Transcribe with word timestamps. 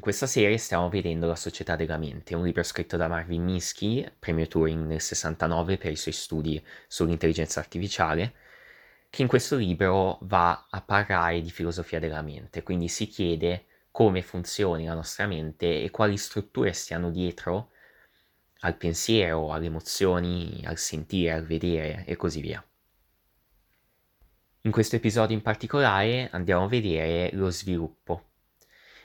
In 0.00 0.06
questa 0.06 0.26
serie 0.26 0.56
stiamo 0.56 0.88
vedendo 0.88 1.26
La 1.26 1.36
società 1.36 1.76
della 1.76 1.98
mente, 1.98 2.34
un 2.34 2.42
libro 2.42 2.62
scritto 2.62 2.96
da 2.96 3.06
Marvin 3.06 3.44
Minsky, 3.44 4.10
premio 4.18 4.46
Turing 4.46 4.86
nel 4.86 5.02
69 5.02 5.76
per 5.76 5.92
i 5.92 5.96
suoi 5.96 6.14
studi 6.14 6.64
sull'intelligenza 6.88 7.60
artificiale, 7.60 8.32
che 9.10 9.20
in 9.20 9.28
questo 9.28 9.56
libro 9.56 10.16
va 10.22 10.68
a 10.70 10.80
parlare 10.80 11.42
di 11.42 11.50
filosofia 11.50 11.98
della 11.98 12.22
mente, 12.22 12.62
quindi 12.62 12.88
si 12.88 13.08
chiede 13.08 13.66
come 13.90 14.22
funzioni 14.22 14.86
la 14.86 14.94
nostra 14.94 15.26
mente 15.26 15.82
e 15.82 15.90
quali 15.90 16.16
strutture 16.16 16.72
stiano 16.72 17.10
dietro 17.10 17.72
al 18.60 18.78
pensiero, 18.78 19.52
alle 19.52 19.66
emozioni, 19.66 20.62
al 20.64 20.78
sentire, 20.78 21.32
al 21.32 21.44
vedere 21.44 22.06
e 22.06 22.16
così 22.16 22.40
via. 22.40 22.66
In 24.62 24.70
questo 24.70 24.96
episodio 24.96 25.36
in 25.36 25.42
particolare 25.42 26.30
andiamo 26.32 26.64
a 26.64 26.68
vedere 26.68 27.28
lo 27.34 27.50
sviluppo 27.50 28.28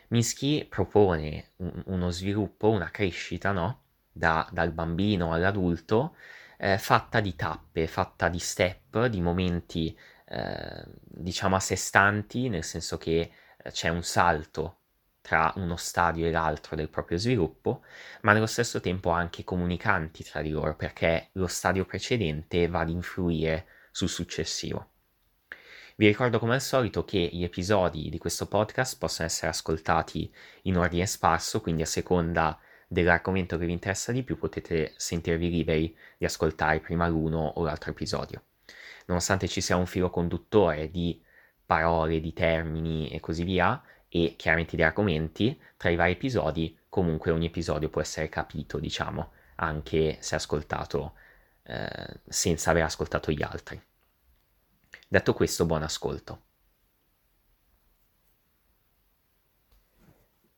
Minsky 0.09 0.65
propone 0.65 1.51
un, 1.57 1.83
uno 1.87 2.09
sviluppo, 2.11 2.69
una 2.69 2.89
crescita, 2.91 3.51
no? 3.51 3.81
Da, 4.11 4.47
dal 4.51 4.71
bambino 4.71 5.33
all'adulto, 5.33 6.15
eh, 6.57 6.77
fatta 6.77 7.19
di 7.19 7.35
tappe, 7.35 7.87
fatta 7.87 8.29
di 8.29 8.39
step, 8.39 9.05
di 9.07 9.21
momenti, 9.21 9.97
eh, 10.27 10.83
diciamo, 11.03 11.55
a 11.55 11.59
sé 11.59 11.75
stanti, 11.75 12.49
nel 12.49 12.63
senso 12.63 12.97
che 12.97 13.31
eh, 13.57 13.71
c'è 13.71 13.89
un 13.89 14.03
salto 14.03 14.77
tra 15.21 15.51
uno 15.55 15.75
stadio 15.75 16.27
e 16.27 16.31
l'altro 16.31 16.75
del 16.75 16.89
proprio 16.89 17.17
sviluppo, 17.17 17.83
ma 18.21 18.31
nello 18.33 18.45
stesso 18.45 18.79
tempo 18.79 19.09
anche 19.09 19.43
comunicanti 19.43 20.23
tra 20.23 20.41
di 20.41 20.49
loro, 20.51 20.75
perché 20.75 21.29
lo 21.33 21.47
stadio 21.47 21.85
precedente 21.85 22.67
va 22.67 22.81
ad 22.81 22.89
influire 22.89 23.65
sul 23.91 24.09
successivo. 24.09 24.91
Vi 25.97 26.07
ricordo 26.07 26.39
come 26.39 26.55
al 26.55 26.61
solito 26.61 27.05
che 27.05 27.29
gli 27.31 27.45
episodi 27.45 28.09
di 28.09 28.17
questo 28.17 28.47
podcast 28.47 28.97
possono 28.97 29.29
essere 29.29 29.47
ascoltati 29.47 30.29
in 30.63 30.75
ordine 30.75 31.05
sparso, 31.05 31.61
quindi 31.61 31.83
a 31.83 31.85
seconda 31.85 32.59
dell'argomento 32.85 33.57
che 33.57 33.65
vi 33.65 33.71
interessa 33.71 34.11
di 34.11 34.23
più 34.23 34.37
potete 34.37 34.93
sentirvi 34.97 35.49
liberi 35.49 35.97
di 36.17 36.25
ascoltare 36.25 36.81
prima 36.81 37.07
l'uno 37.07 37.45
o 37.55 37.63
l'altro 37.63 37.91
episodio. 37.91 38.43
Nonostante 39.05 39.47
ci 39.47 39.61
sia 39.61 39.77
un 39.77 39.85
filo 39.85 40.09
conduttore 40.09 40.91
di 40.91 41.23
parole, 41.65 42.19
di 42.19 42.33
termini 42.33 43.07
e 43.07 43.21
così 43.21 43.45
via, 43.45 43.81
e 44.09 44.35
chiaramente 44.35 44.75
di 44.75 44.83
argomenti, 44.83 45.57
tra 45.77 45.89
i 45.89 45.95
vari 45.95 46.11
episodi, 46.11 46.77
comunque 46.89 47.31
ogni 47.31 47.45
episodio 47.45 47.87
può 47.87 48.01
essere 48.01 48.27
capito, 48.27 48.79
diciamo, 48.79 49.31
anche 49.55 50.17
se 50.19 50.35
ascoltato 50.35 51.13
eh, 51.63 52.19
senza 52.27 52.71
aver 52.71 52.83
ascoltato 52.83 53.31
gli 53.31 53.43
altri. 53.43 53.81
Detto 55.07 55.33
questo, 55.33 55.65
buon 55.65 55.83
ascolto. 55.83 56.41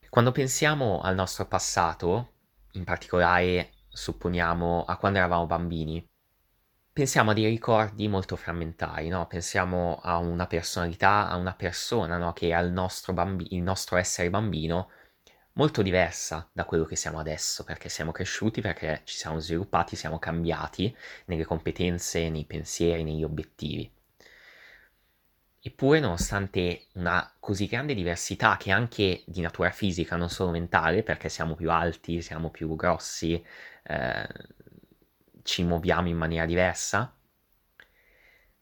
Quando 0.09 0.31
pensiamo 0.31 1.01
al 1.01 1.15
nostro 1.15 1.45
passato, 1.47 2.33
in 2.71 2.85
particolare 2.85 3.73
supponiamo 3.89 4.85
a 4.85 4.97
quando 4.97 5.17
eravamo 5.19 5.45
bambini, 5.45 6.03
pensiamo 6.93 7.31
a 7.31 7.33
dei 7.33 7.47
ricordi 7.47 8.07
molto 8.07 8.37
frammentari, 8.37 9.09
no? 9.09 9.27
Pensiamo 9.27 9.99
a 10.01 10.17
una 10.17 10.47
personalità, 10.47 11.27
a 11.27 11.35
una 11.35 11.53
persona, 11.53 12.17
no? 12.17 12.31
Che 12.31 12.53
ha 12.53 12.59
il 12.59 12.71
nostro, 12.71 13.11
bambi- 13.13 13.53
il 13.53 13.61
nostro 13.61 13.97
essere 13.97 14.29
bambino 14.29 14.89
molto 15.53 15.81
diversa 15.81 16.49
da 16.53 16.63
quello 16.65 16.85
che 16.85 16.95
siamo 16.95 17.19
adesso, 17.19 17.65
perché 17.65 17.89
siamo 17.89 18.11
cresciuti, 18.13 18.61
perché 18.61 19.01
ci 19.03 19.17
siamo 19.17 19.39
sviluppati, 19.39 19.97
siamo 19.97 20.19
cambiati 20.19 20.95
nelle 21.25 21.43
competenze, 21.45 22.29
nei 22.29 22.45
pensieri, 22.45 23.03
negli 23.03 23.23
obiettivi. 23.23 23.91
Eppure, 25.67 25.99
nonostante 25.99 26.87
una 26.93 27.29
così 27.41 27.67
grande 27.67 27.93
diversità, 27.93 28.55
che 28.55 28.71
anche 28.71 29.23
di 29.25 29.41
natura 29.41 29.69
fisica, 29.69 30.15
non 30.15 30.29
solo 30.29 30.51
mentale, 30.51 31.03
perché 31.03 31.27
siamo 31.27 31.55
più 31.55 31.69
alti, 31.69 32.21
siamo 32.21 32.49
più 32.49 32.73
grossi, 32.77 33.43
eh, 33.83 34.27
ci 35.43 35.63
muoviamo 35.63 36.07
in 36.07 36.15
maniera 36.15 36.45
diversa, 36.45 37.13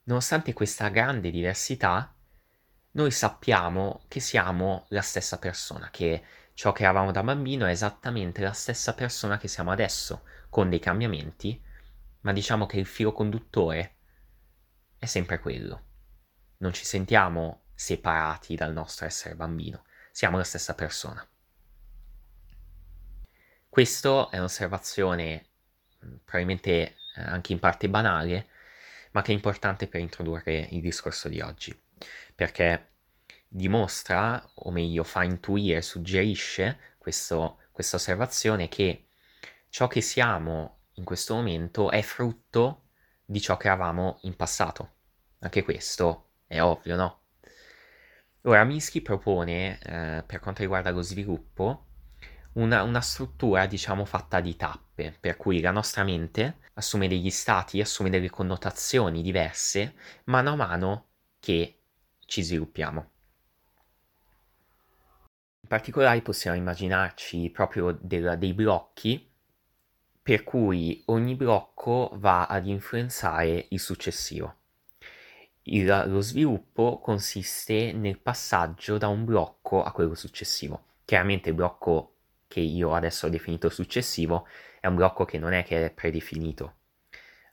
nonostante 0.06 0.54
questa 0.54 0.88
grande 0.90 1.30
diversità, 1.30 2.12
noi 2.94 3.12
sappiamo 3.12 4.02
che 4.08 4.20
siamo 4.20 4.88
la 4.90 5.02
stessa 5.02 5.38
persona, 5.38 5.90
che 5.92 6.24
ciò 6.56 6.72
che 6.72 6.82
eravamo 6.84 7.12
da 7.12 7.22
bambino 7.22 7.68
è 7.68 7.70
esattamente 7.70 8.42
la 8.42 8.52
stessa 8.54 8.96
persona 8.96 9.38
che 9.38 9.48
siamo 9.48 9.70
adesso, 9.70 10.24
con 10.50 10.70
dei 10.70 10.80
cambiamenti, 10.80 11.62
ma 12.22 12.34
diciamo 12.34 12.66
che 12.66 12.80
il 12.80 12.88
filo 12.88 13.12
conduttore 13.12 13.98
è 14.98 15.06
sempre 15.06 15.40
quello 15.40 15.85
non 16.58 16.74
ci 16.74 16.86
sentiamo 16.86 17.64
separati 17.74 18.56
dal 18.56 18.74
nostro 18.74 19.06
essere 19.06 19.36
bambino, 19.36 19.84
siamo 20.12 20.38
la 20.38 20.44
stessa 20.44 20.74
persona. 20.76 21.28
Questa 23.68 24.30
è 24.30 24.38
un'osservazione 24.38 25.48
mm, 26.06 26.16
probabilmente 26.24 26.72
eh, 26.72 26.96
anche 27.16 27.52
in 27.52 27.60
parte 27.60 27.90
banale, 27.90 28.48
ma 29.12 29.22
che 29.22 29.32
è 29.32 29.36
importante 29.36 29.88
per 29.88 30.00
introdurre 30.00 30.68
il 30.72 30.82
discorso 30.82 31.28
di 31.28 31.42
oggi, 31.42 31.78
perché 32.34 32.94
dimostra, 33.48 34.52
o 34.56 34.72
meglio 34.72 35.04
fa 35.04 35.24
intuire, 35.24 35.82
suggerisce 35.82 36.80
questo, 36.98 37.60
questa 37.72 37.98
osservazione 37.98 38.68
che 38.68 39.08
ciò 39.70 39.88
che 39.88 40.02
siamo 40.02 40.84
in 40.94 41.04
questo 41.04 41.36
momento 41.36 41.92
è 41.92 42.02
frutto 42.02 42.86
di 43.26 43.42
ciò 43.42 43.58
che 43.58 43.68
eravamo 43.68 44.20
in 44.22 44.36
passato. 44.36 44.94
Anche 45.40 45.64
questo 45.64 46.25
è 46.48 46.62
ovvio, 46.62 46.96
no? 46.96 47.20
Ora, 48.44 48.64
Minsky 48.64 49.02
propone, 49.02 49.80
eh, 49.80 50.24
per 50.26 50.40
quanto 50.40 50.62
riguarda 50.62 50.92
lo 50.92 51.02
sviluppo, 51.02 51.88
una, 52.54 52.84
una, 52.84 53.02
struttura, 53.02 53.66
diciamo, 53.66 54.06
fatta 54.06 54.40
di 54.40 54.56
tappe, 54.56 55.16
per 55.20 55.36
cui 55.36 55.62
la 55.62 55.72
nostra 55.72 56.04
mente 56.04 56.58
assume 56.74 57.08
degli 57.08 57.32
stati, 57.32 57.82
assume 57.82 58.10
delle 58.10 58.30
connotazioni 58.30 59.22
diverse 59.22 59.96
mano 60.26 60.52
a 60.52 60.56
mano 60.56 61.08
che 61.40 61.82
ci 62.26 62.44
sviluppiamo. 62.44 63.10
In 65.62 65.68
particolare 65.68 66.22
possiamo 66.22 66.56
immaginarci 66.56 67.50
proprio 67.50 67.98
del, 68.00 68.36
dei 68.38 68.54
blocchi 68.54 69.34
per 70.22 70.44
cui 70.44 71.04
ogni 71.08 71.36
blocco 71.36 72.12
va 72.14 72.46
ad 72.46 72.68
influenzare 72.68 73.66
il 73.70 73.80
successivo. 73.80 74.58
Il, 75.68 76.04
lo 76.08 76.22
sviluppo 76.22 77.00
consiste 77.00 77.92
nel 77.92 78.20
passaggio 78.20 78.98
da 78.98 79.08
un 79.08 79.26
blocco 79.26 79.84
a 79.84 79.92
quello 79.92 80.14
successivo. 80.14 80.84
Chiaramente 81.06 81.50
il 81.50 81.56
blocco 81.56 82.14
che 82.48 82.60
io 82.60 82.94
adesso 82.94 83.26
ho 83.26 83.30
definito 83.30 83.70
successivo 83.70 84.48
è 84.80 84.88
un 84.88 84.96
blocco 84.96 85.26
che 85.26 85.40
non 85.40 85.54
è 85.54 85.64
che 85.64 85.86
è 85.86 85.92
predefinito, 85.92 86.76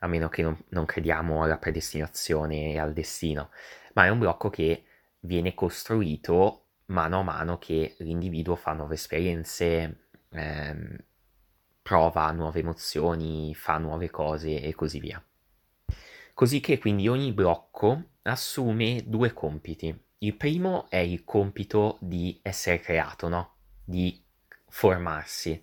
a 0.01 0.07
meno 0.07 0.29
che 0.29 0.43
non, 0.43 0.63
non 0.69 0.85
crediamo 0.85 1.43
alla 1.43 1.57
predestinazione 1.57 2.73
e 2.73 2.79
al 2.79 2.93
destino, 2.93 3.51
ma 3.95 4.05
è 4.05 4.11
un 4.11 4.19
blocco 4.19 4.51
che 4.51 4.85
viene 5.21 5.55
costruito 5.55 6.67
mano 6.87 7.21
a 7.21 7.23
mano 7.23 7.59
che 7.59 7.95
l'individuo 7.99 8.57
fa 8.57 8.73
nuove 8.73 8.95
esperienze, 8.95 10.09
ehm, 10.29 10.97
prova 11.81 12.31
nuove 12.33 12.61
emozioni, 12.61 13.55
fa 13.55 13.79
nuove 13.79 14.11
cose 14.11 14.61
e 14.61 14.75
così 14.75 15.01
via. 15.01 15.23
Così 16.35 16.61
che 16.61 16.79
quindi 16.79 17.09
ogni 17.09 17.33
blocco 17.33 18.11
assume 18.23 19.03
due 19.07 19.33
compiti. 19.33 19.97
Il 20.19 20.35
primo 20.35 20.89
è 20.89 20.97
il 20.97 21.25
compito 21.25 21.99
di 22.01 22.39
essere 22.43 22.81
creato, 22.81 23.29
no? 23.29 23.57
Di 23.85 24.23
formarsi. 24.69 25.63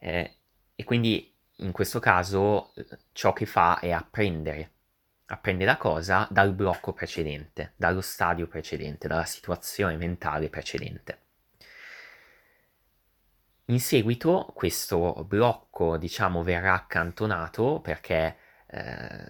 Eh, 0.00 0.36
e 0.74 0.84
quindi 0.84 1.34
in 1.56 1.72
questo 1.72 1.98
caso 1.98 2.72
ciò 3.12 3.32
che 3.32 3.46
fa 3.46 3.80
è 3.80 3.90
apprendere. 3.90 4.72
Apprende 5.26 5.64
la 5.64 5.76
cosa 5.76 6.26
dal 6.30 6.54
blocco 6.54 6.92
precedente, 6.92 7.74
dallo 7.76 8.00
stadio 8.00 8.46
precedente, 8.46 9.08
dalla 9.08 9.26
situazione 9.26 9.96
mentale 9.96 10.48
precedente. 10.48 11.22
In 13.66 13.80
seguito 13.80 14.50
questo 14.54 15.24
blocco, 15.26 15.98
diciamo, 15.98 16.42
verrà 16.42 16.72
accantonato 16.72 17.80
perché 17.82 18.36
eh, 18.70 19.26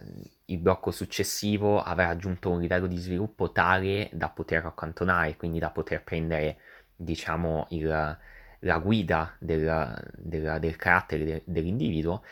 il 0.47 0.59
blocco 0.59 0.91
successivo 0.91 1.81
avrà 1.81 2.07
raggiunto 2.07 2.51
un 2.51 2.61
livello 2.61 2.87
di 2.87 2.97
sviluppo 2.97 3.53
tale 3.53 4.09
da 4.13 4.29
poterlo 4.31 4.69
accantonare, 4.69 5.37
quindi 5.37 5.59
da 5.59 5.71
poter 5.71 6.03
prendere, 6.03 6.59
diciamo, 6.97 7.67
il, 7.71 8.19
la 8.61 8.79
guida 8.79 9.37
del, 9.39 10.13
del, 10.17 10.59
del 10.59 10.77
carattere 10.77 11.25
de, 11.25 11.43
dell'individuo. 11.45 12.23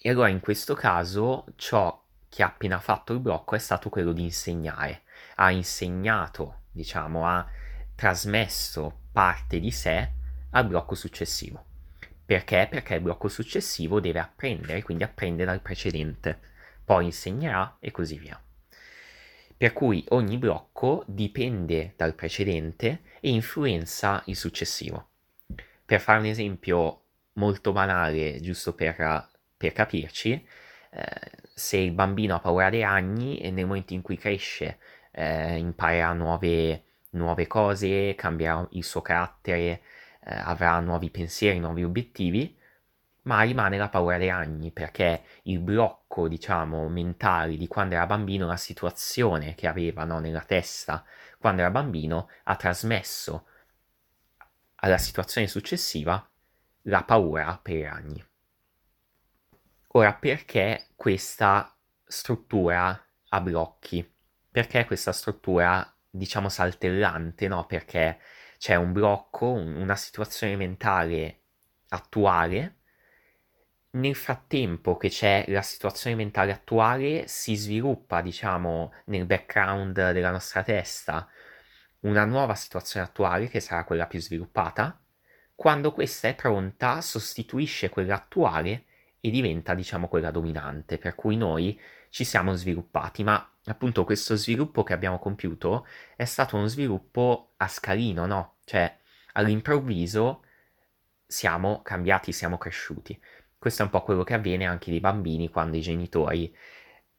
E 0.00 0.10
allora 0.10 0.28
in 0.28 0.40
questo 0.40 0.74
caso 0.74 1.46
ciò 1.56 2.02
che 2.28 2.42
ha 2.42 2.46
appena 2.46 2.78
fatto 2.78 3.12
il 3.12 3.20
blocco 3.20 3.54
è 3.54 3.58
stato 3.58 3.88
quello 3.88 4.12
di 4.12 4.22
insegnare. 4.22 5.02
Ha 5.36 5.50
insegnato, 5.50 6.62
diciamo, 6.70 7.26
ha 7.26 7.46
trasmesso 7.94 9.00
parte 9.12 9.58
di 9.58 9.70
sé 9.70 10.12
al 10.50 10.66
blocco 10.66 10.94
successivo. 10.94 11.64
Perché? 12.26 12.66
Perché 12.70 12.94
il 12.94 13.00
blocco 13.02 13.28
successivo 13.28 14.00
deve 14.00 14.18
apprendere, 14.18 14.82
quindi 14.82 15.04
apprende 15.04 15.44
dal 15.44 15.60
precedente, 15.60 16.38
poi 16.84 17.06
insegnerà 17.06 17.76
e 17.80 17.90
così 17.90 18.18
via. 18.18 18.38
per 19.56 19.72
cui 19.72 20.04
ogni 20.10 20.36
blocco 20.38 21.04
dipende 21.06 21.94
dal 21.96 22.14
precedente 22.14 23.02
e 23.20 23.30
influenza 23.30 24.22
il 24.26 24.36
successivo. 24.36 25.08
Per 25.84 26.00
fare 26.00 26.18
un 26.18 26.26
esempio 26.26 27.02
molto 27.34 27.72
banale, 27.72 28.40
giusto 28.40 28.74
per, 28.74 29.28
per 29.56 29.72
capirci, 29.72 30.46
eh, 30.90 31.30
se 31.54 31.76
il 31.78 31.92
bambino 31.92 32.34
ha 32.34 32.40
paura 32.40 32.70
dei 32.70 32.82
ragni 32.82 33.38
e 33.38 33.50
nel 33.50 33.66
momento 33.66 33.94
in 33.94 34.02
cui 34.02 34.16
cresce 34.16 34.78
eh, 35.12 35.56
imparerà 35.56 36.12
nuove, 36.12 36.82
nuove, 37.10 37.46
cose, 37.46 38.14
cambierà 38.16 38.66
il 38.72 38.84
suo 38.84 39.00
carattere, 39.02 39.82
eh, 40.24 40.34
avrà 40.34 40.78
nuovi 40.80 41.10
pensieri, 41.10 41.58
nuovi 41.58 41.84
obiettivi, 41.84 42.56
ma 43.22 43.42
rimane 43.42 43.78
la 43.78 43.88
paura 43.88 44.18
dei 44.18 44.28
ragni 44.28 44.70
perché 44.70 45.22
il 45.44 45.60
blocco, 45.60 46.28
diciamo, 46.28 46.88
mentale 46.88 47.56
di 47.56 47.66
quando 47.66 47.94
era 47.94 48.06
bambino, 48.06 48.46
la 48.46 48.56
situazione 48.56 49.54
che 49.54 49.66
aveva 49.66 50.04
no, 50.04 50.18
nella 50.18 50.42
testa 50.42 51.04
quando 51.38 51.62
era 51.62 51.70
bambino, 51.70 52.28
ha 52.44 52.56
trasmesso 52.56 53.46
alla 54.76 54.98
situazione 54.98 55.46
successiva 55.46 56.26
la 56.82 57.02
paura 57.02 57.58
per 57.62 57.76
i 57.76 57.82
ragni. 57.82 58.24
Ora, 59.88 60.12
perché 60.12 60.88
questa 60.96 61.74
struttura 62.04 63.00
a 63.28 63.40
blocchi? 63.40 64.12
Perché 64.50 64.84
questa 64.84 65.12
struttura, 65.12 65.94
diciamo, 66.10 66.48
saltellante, 66.48 67.48
no? 67.48 67.64
Perché 67.64 68.18
c'è 68.64 68.76
un 68.76 68.92
blocco, 68.92 69.44
una 69.50 69.94
situazione 69.94 70.56
mentale 70.56 71.40
attuale 71.90 72.76
nel 73.90 74.14
frattempo 74.14 74.96
che 74.96 75.10
c'è 75.10 75.44
la 75.48 75.60
situazione 75.60 76.16
mentale 76.16 76.50
attuale, 76.50 77.28
si 77.28 77.56
sviluppa, 77.56 78.22
diciamo, 78.22 78.94
nel 79.08 79.26
background 79.26 80.12
della 80.12 80.30
nostra 80.30 80.62
testa 80.62 81.28
una 82.00 82.24
nuova 82.24 82.54
situazione 82.54 83.04
attuale 83.04 83.48
che 83.48 83.60
sarà 83.60 83.84
quella 83.84 84.06
più 84.06 84.18
sviluppata. 84.18 84.98
Quando 85.54 85.92
questa 85.92 86.28
è 86.28 86.34
pronta, 86.34 87.02
sostituisce 87.02 87.90
quella 87.90 88.14
attuale 88.14 88.84
e 89.20 89.28
diventa, 89.28 89.74
diciamo, 89.74 90.08
quella 90.08 90.30
dominante, 90.30 90.96
per 90.96 91.14
cui 91.14 91.36
noi 91.36 91.78
ci 92.08 92.24
siamo 92.24 92.54
sviluppati, 92.54 93.24
ma 93.24 93.46
appunto 93.66 94.04
questo 94.04 94.36
sviluppo 94.36 94.82
che 94.84 94.94
abbiamo 94.94 95.18
compiuto 95.18 95.86
è 96.16 96.24
stato 96.24 96.56
uno 96.56 96.66
sviluppo 96.66 97.52
a 97.58 97.68
scalino, 97.68 98.24
no? 98.24 98.53
Cioè, 98.64 98.98
all'improvviso 99.32 100.44
siamo 101.26 101.82
cambiati, 101.82 102.32
siamo 102.32 102.58
cresciuti. 102.58 103.20
Questo 103.58 103.82
è 103.82 103.84
un 103.84 103.90
po' 103.90 104.02
quello 104.02 104.24
che 104.24 104.34
avviene 104.34 104.66
anche 104.66 104.90
dei 104.90 105.00
bambini 105.00 105.48
quando 105.48 105.76
i 105.76 105.80
genitori 105.80 106.54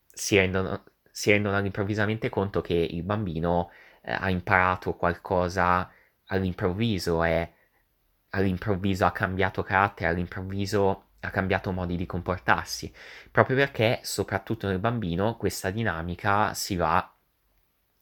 si 0.07 0.38
rendono, 0.38 0.83
si 1.12 1.31
rendono 1.31 1.57
all'improvvisamente 1.57 2.30
conto 2.30 2.62
che 2.62 2.74
il 2.74 3.03
bambino 3.03 3.71
eh, 4.01 4.12
ha 4.12 4.30
imparato 4.30 4.95
qualcosa 4.95 5.92
all'improvviso 6.27 7.24
e 7.24 7.53
all'improvviso 8.30 9.06
ha 9.06 9.12
cambiato 9.12 9.63
carattere, 9.63 10.09
all'improvviso 10.09 11.09
ha 11.19 11.30
cambiato 11.30 11.71
modi 11.71 11.95
di 11.95 12.06
comportarsi, 12.06 12.94
proprio 13.31 13.56
perché 13.57 14.00
soprattutto 14.03 14.68
nel 14.68 14.80
bambino 14.80 15.38
questa 15.38 15.71
dinamica 15.71 16.53
si 16.53 16.75
va 16.75 17.13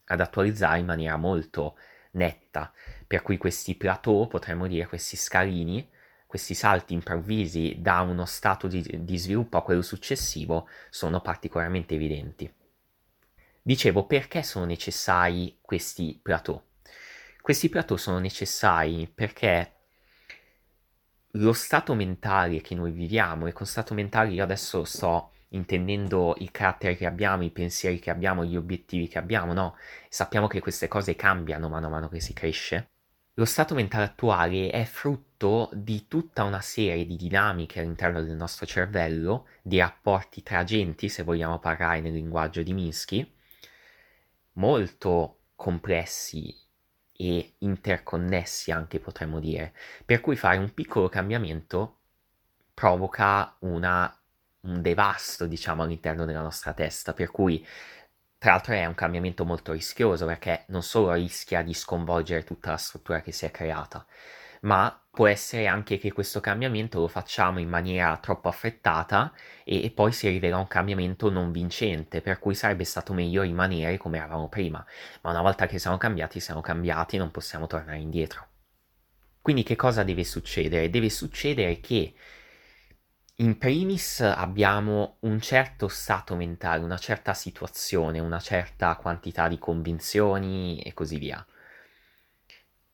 ad 0.06 0.20
attualizzare 0.20 0.78
in 0.78 0.86
maniera 0.86 1.16
molto 1.16 1.76
netta, 2.14 2.72
per 3.06 3.22
cui 3.22 3.36
questi 3.36 3.74
plateau, 3.74 4.26
potremmo 4.26 4.66
dire, 4.66 4.86
questi 4.86 5.16
scalini, 5.16 5.88
questi 6.26 6.54
salti 6.54 6.94
improvvisi 6.94 7.76
da 7.78 8.00
uno 8.00 8.24
stato 8.24 8.66
di, 8.66 9.04
di 9.04 9.16
sviluppo 9.18 9.56
a 9.56 9.62
quello 9.62 9.82
successivo 9.82 10.68
sono 10.90 11.20
particolarmente 11.20 11.94
evidenti. 11.94 12.52
Dicevo, 13.62 14.04
perché 14.04 14.42
sono 14.42 14.64
necessari 14.64 15.58
questi 15.60 16.18
plateau? 16.20 16.60
Questi 17.40 17.68
plateau 17.68 17.96
sono 17.96 18.18
necessari 18.18 19.06
perché 19.06 19.72
lo 21.32 21.52
stato 21.52 21.94
mentale 21.94 22.60
che 22.60 22.74
noi 22.74 22.90
viviamo, 22.90 23.46
e 23.46 23.52
con 23.52 23.66
stato 23.66 23.94
mentale 23.94 24.30
io 24.32 24.42
adesso 24.42 24.84
sto 24.84 25.33
intendendo 25.54 26.34
il 26.38 26.50
carattere 26.50 26.96
che 26.96 27.06
abbiamo, 27.06 27.42
i 27.42 27.50
pensieri 27.50 27.98
che 27.98 28.10
abbiamo, 28.10 28.44
gli 28.44 28.56
obiettivi 28.56 29.08
che 29.08 29.18
abbiamo, 29.18 29.52
no? 29.52 29.76
Sappiamo 30.08 30.46
che 30.46 30.60
queste 30.60 30.88
cose 30.88 31.16
cambiano 31.16 31.68
mano 31.68 31.86
a 31.86 31.90
mano 31.90 32.08
che 32.08 32.20
si 32.20 32.32
cresce. 32.32 32.90
Lo 33.34 33.44
stato 33.44 33.74
mentale 33.74 34.04
attuale 34.04 34.70
è 34.70 34.84
frutto 34.84 35.68
di 35.72 36.06
tutta 36.06 36.44
una 36.44 36.60
serie 36.60 37.04
di 37.04 37.16
dinamiche 37.16 37.80
all'interno 37.80 38.22
del 38.22 38.36
nostro 38.36 38.64
cervello, 38.64 39.48
di 39.60 39.78
rapporti 39.78 40.42
tra 40.42 40.58
agenti, 40.58 41.08
se 41.08 41.24
vogliamo 41.24 41.58
parlare 41.58 42.00
nel 42.00 42.12
linguaggio 42.12 42.62
di 42.62 42.72
Minsky, 42.72 43.34
molto 44.52 45.38
complessi 45.56 46.54
e 47.16 47.54
interconnessi 47.58 48.70
anche 48.70 49.00
potremmo 49.00 49.40
dire, 49.40 49.74
per 50.04 50.20
cui 50.20 50.36
fare 50.36 50.58
un 50.58 50.72
piccolo 50.72 51.08
cambiamento 51.08 51.98
provoca 52.72 53.56
una, 53.60 54.16
un 54.64 54.82
devasto, 54.82 55.46
diciamo, 55.46 55.82
all'interno 55.82 56.24
della 56.24 56.42
nostra 56.42 56.72
testa, 56.72 57.12
per 57.12 57.30
cui 57.30 57.64
tra 58.38 58.52
l'altro 58.52 58.74
è 58.74 58.84
un 58.84 58.94
cambiamento 58.94 59.46
molto 59.46 59.72
rischioso 59.72 60.26
perché 60.26 60.64
non 60.68 60.82
solo 60.82 61.12
rischia 61.14 61.62
di 61.62 61.72
sconvolgere 61.72 62.44
tutta 62.44 62.72
la 62.72 62.76
struttura 62.76 63.22
che 63.22 63.32
si 63.32 63.46
è 63.46 63.50
creata, 63.50 64.04
ma 64.62 65.02
può 65.10 65.26
essere 65.26 65.66
anche 65.66 65.96
che 65.96 66.12
questo 66.12 66.40
cambiamento 66.40 67.00
lo 67.00 67.08
facciamo 67.08 67.58
in 67.58 67.68
maniera 67.70 68.16
troppo 68.18 68.48
affrettata 68.48 69.32
e, 69.64 69.84
e, 69.84 69.90
poi 69.90 70.12
si 70.12 70.28
rivela 70.28 70.58
un 70.58 70.66
cambiamento 70.66 71.30
non 71.30 71.52
vincente, 71.52 72.20
per 72.20 72.38
cui 72.38 72.54
sarebbe 72.54 72.84
stato 72.84 73.14
meglio 73.14 73.42
rimanere 73.42 73.96
come 73.96 74.18
eravamo 74.18 74.48
prima, 74.48 74.84
ma 75.22 75.30
una 75.30 75.40
volta 75.40 75.66
che 75.66 75.78
siamo 75.78 75.96
cambiati, 75.96 76.38
siamo 76.40 76.60
cambiati, 76.60 77.16
non 77.16 77.30
possiamo 77.30 77.66
tornare 77.66 77.98
indietro. 77.98 78.48
Quindi 79.40 79.62
che 79.62 79.76
cosa 79.76 80.02
deve 80.02 80.24
succedere? 80.24 80.90
Deve 80.90 81.08
succedere 81.10 81.80
che 81.80 82.14
in 83.36 83.58
primis 83.58 84.20
abbiamo 84.20 85.16
un 85.20 85.40
certo 85.40 85.88
stato 85.88 86.36
mentale, 86.36 86.84
una 86.84 86.98
certa 86.98 87.34
situazione, 87.34 88.20
una 88.20 88.38
certa 88.38 88.94
quantità 88.94 89.48
di 89.48 89.58
convinzioni 89.58 90.80
e 90.80 90.94
così 90.94 91.18
via. 91.18 91.44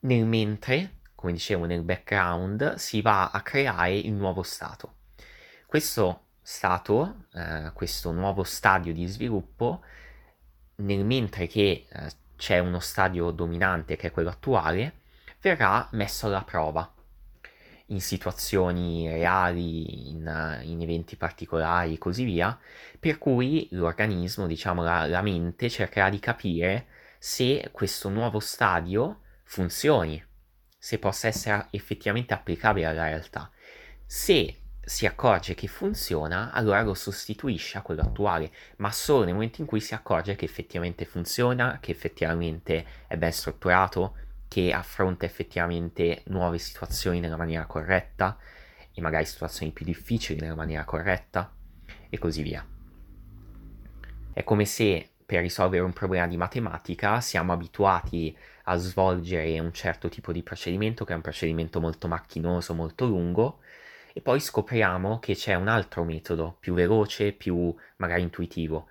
Nel 0.01 0.25
mentre, 0.25 1.01
come 1.15 1.33
dicevo 1.33 1.67
nel 1.67 1.83
background, 1.83 2.77
si 2.77 3.03
va 3.03 3.31
a 3.31 3.43
creare 3.43 3.97
il 3.97 4.13
nuovo 4.13 4.43
stato. 4.43 4.95
Questo 5.67 6.29
stato, 6.41 7.27
eh, 7.35 7.71
questo 7.75 8.11
nuovo 8.11 8.43
stadio 8.43 8.95
di 8.95 9.07
sviluppo, 9.07 9.83
nel 10.77 11.05
mentre 11.05 11.47
che 11.49 11.87
eh, 11.87 12.13
c'è 12.37 12.59
uno 12.61 12.81
stadio 12.81 13.31
dominante 13.31 13.97
che 13.97 14.07
è 14.07 14.11
quello 14.11 14.31
attuale, 14.31 15.01
verrà 15.43 15.87
messo 15.93 16.27
alla 16.27 16.43
prova 16.43 16.91
in 17.91 18.01
situazioni 18.01 19.09
reali, 19.09 20.09
in, 20.11 20.61
in, 20.65 20.81
eventi 20.81 21.17
particolari 21.17 21.95
e 21.95 21.99
così 21.99 22.25
via, 22.25 22.59
per 22.99 23.19
cui 23.19 23.69
l'organismo, 23.73 24.47
diciamo 24.47 24.83
la, 24.83 25.07
la 25.07 25.23
mente, 25.23 25.69
cercherà 25.69 26.09
di 26.09 26.19
capire 26.19 26.87
se 27.19 27.69
questo 27.73 28.09
nuovo 28.09 28.41
stadio 28.41 29.21
funzioni, 29.45 30.23
se 30.79 30.99
possa 30.99 31.29
essere 31.29 31.67
effettivamente 31.71 32.33
applicabile 32.33 32.87
alla 32.87 33.05
realtà. 33.05 33.51
Se 34.07 34.57
si 34.81 35.07
accorge 35.07 35.55
che 35.55 35.67
funziona, 35.67 36.51
allora 36.53 36.83
lo 36.83 36.95
sostituisce 36.95 37.79
a 37.79 37.83
quello 37.83 38.03
attuale, 38.03 38.51
ma 38.79 38.91
solo 38.91 39.25
nel 39.25 39.35
momento 39.35 39.61
in 39.61 39.67
cui 39.67 39.81
si 39.81 39.95
accorge 39.95 40.35
che 40.35 40.45
effettivamente 40.45 41.05
funziona, 41.05 41.79
che 41.81 41.91
effettivamente 41.93 42.85
è 43.07 43.17
ben 43.17 43.33
strutturato, 43.33 44.17
che 44.51 44.73
affronta 44.73 45.27
effettivamente 45.27 46.25
nuove 46.27 46.59
situazioni 46.59 47.21
nella 47.21 47.37
maniera 47.37 47.67
corretta 47.67 48.37
e 48.93 49.01
magari 49.01 49.25
situazioni 49.25 49.71
più 49.71 49.85
difficili 49.85 50.41
nella 50.41 50.57
maniera 50.57 50.83
corretta 50.83 51.55
e 52.09 52.19
così 52.19 52.43
via. 52.43 52.67
È 54.33 54.43
come 54.43 54.65
se 54.65 55.11
per 55.25 55.43
risolvere 55.43 55.85
un 55.85 55.93
problema 55.93 56.27
di 56.27 56.37
matematica 56.37 57.21
siamo 57.21 57.53
abituati 57.53 58.37
a 58.65 58.75
svolgere 58.75 59.57
un 59.61 59.73
certo 59.73 60.09
tipo 60.09 60.33
di 60.33 60.43
procedimento 60.43 61.05
che 61.05 61.13
è 61.13 61.17
un 61.17 61.23
procedimento 61.23 61.79
molto 61.79 62.09
macchinoso, 62.09 62.75
molto 62.75 63.07
lungo 63.07 63.61
e 64.13 64.21
poi 64.21 64.41
scopriamo 64.41 65.21
che 65.21 65.37
c'è 65.37 65.55
un 65.55 65.69
altro 65.69 66.03
metodo 66.03 66.57
più 66.59 66.75
veloce, 66.75 67.31
più 67.31 67.73
magari 67.99 68.23
intuitivo. 68.23 68.89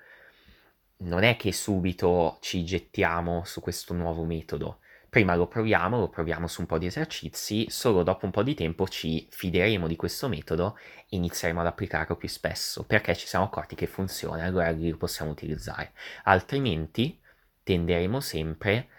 Non 1.00 1.24
è 1.24 1.36
che 1.36 1.52
subito 1.52 2.38
ci 2.40 2.64
gettiamo 2.64 3.44
su 3.44 3.60
questo 3.60 3.94
nuovo 3.94 4.24
metodo, 4.24 4.80
Prima 5.10 5.34
lo 5.34 5.48
proviamo, 5.48 5.98
lo 5.98 6.08
proviamo 6.08 6.46
su 6.46 6.62
un 6.62 6.68
po' 6.68 6.78
di 6.78 6.86
esercizi, 6.86 7.68
solo 7.70 8.04
dopo 8.04 8.26
un 8.26 8.32
po' 8.32 8.44
di 8.44 8.54
tempo 8.54 8.88
ci 8.88 9.28
fideremo 9.32 9.88
di 9.88 9.96
questo 9.96 10.28
metodo 10.28 10.78
e 11.08 11.18
inizieremo 11.18 11.62
ad 11.62 11.66
applicarlo 11.66 12.16
più 12.16 12.28
spesso, 12.28 12.86
perché 12.86 13.16
ci 13.16 13.26
siamo 13.26 13.46
accorti 13.46 13.74
che 13.74 13.88
funziona, 13.88 14.44
allora 14.44 14.70
lo 14.72 14.98
possiamo 14.98 15.32
utilizzare. 15.32 15.94
Altrimenti 16.26 17.20
tenderemo 17.64 18.20
sempre 18.20 18.90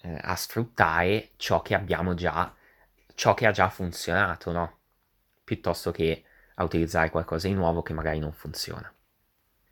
eh, 0.00 0.18
a 0.22 0.34
sfruttare 0.34 1.32
ciò 1.36 1.60
che 1.60 1.74
abbiamo 1.74 2.14
già, 2.14 2.54
ciò 3.14 3.34
che 3.34 3.46
ha 3.46 3.50
già 3.50 3.68
funzionato, 3.68 4.52
no? 4.52 4.78
Piuttosto 5.44 5.90
che 5.90 6.24
a 6.54 6.64
utilizzare 6.64 7.10
qualcosa 7.10 7.48
di 7.48 7.54
nuovo 7.54 7.82
che 7.82 7.92
magari 7.92 8.18
non 8.18 8.32
funziona. 8.32 8.90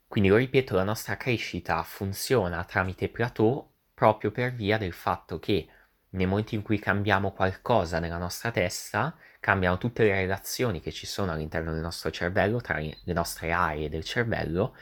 Quindi 0.07 0.29
lo 0.29 0.37
ripeto, 0.37 0.75
la 0.75 0.85
nostra 0.85 1.17
crescita 1.17 1.83
funziona 1.83 2.63
tramite 2.65 3.09
plateau 3.09 3.73
proprio 3.95 4.31
per 4.31 4.53
via 4.53 4.79
del 4.79 4.93
fatto 4.93 5.39
che 5.39 5.67
nel 6.11 6.27
momento 6.27 6.55
in 6.55 6.63
cui 6.63 6.79
cambiamo 6.79 7.33
qualcosa 7.33 7.99
nella 7.99 8.17
nostra 8.17 8.51
testa, 8.51 9.15
cambiano 9.41 9.79
tutte 9.79 10.05
le 10.05 10.15
relazioni 10.15 10.81
che 10.81 10.91
ci 10.91 11.07
sono 11.07 11.33
all'interno 11.33 11.73
del 11.73 11.83
nostro 11.83 12.11
cervello, 12.11 12.61
tra 12.61 12.79
le 12.79 13.13
nostre 13.13 13.53
aree 13.53 13.89
del 13.89 14.05
cervello, 14.05 14.75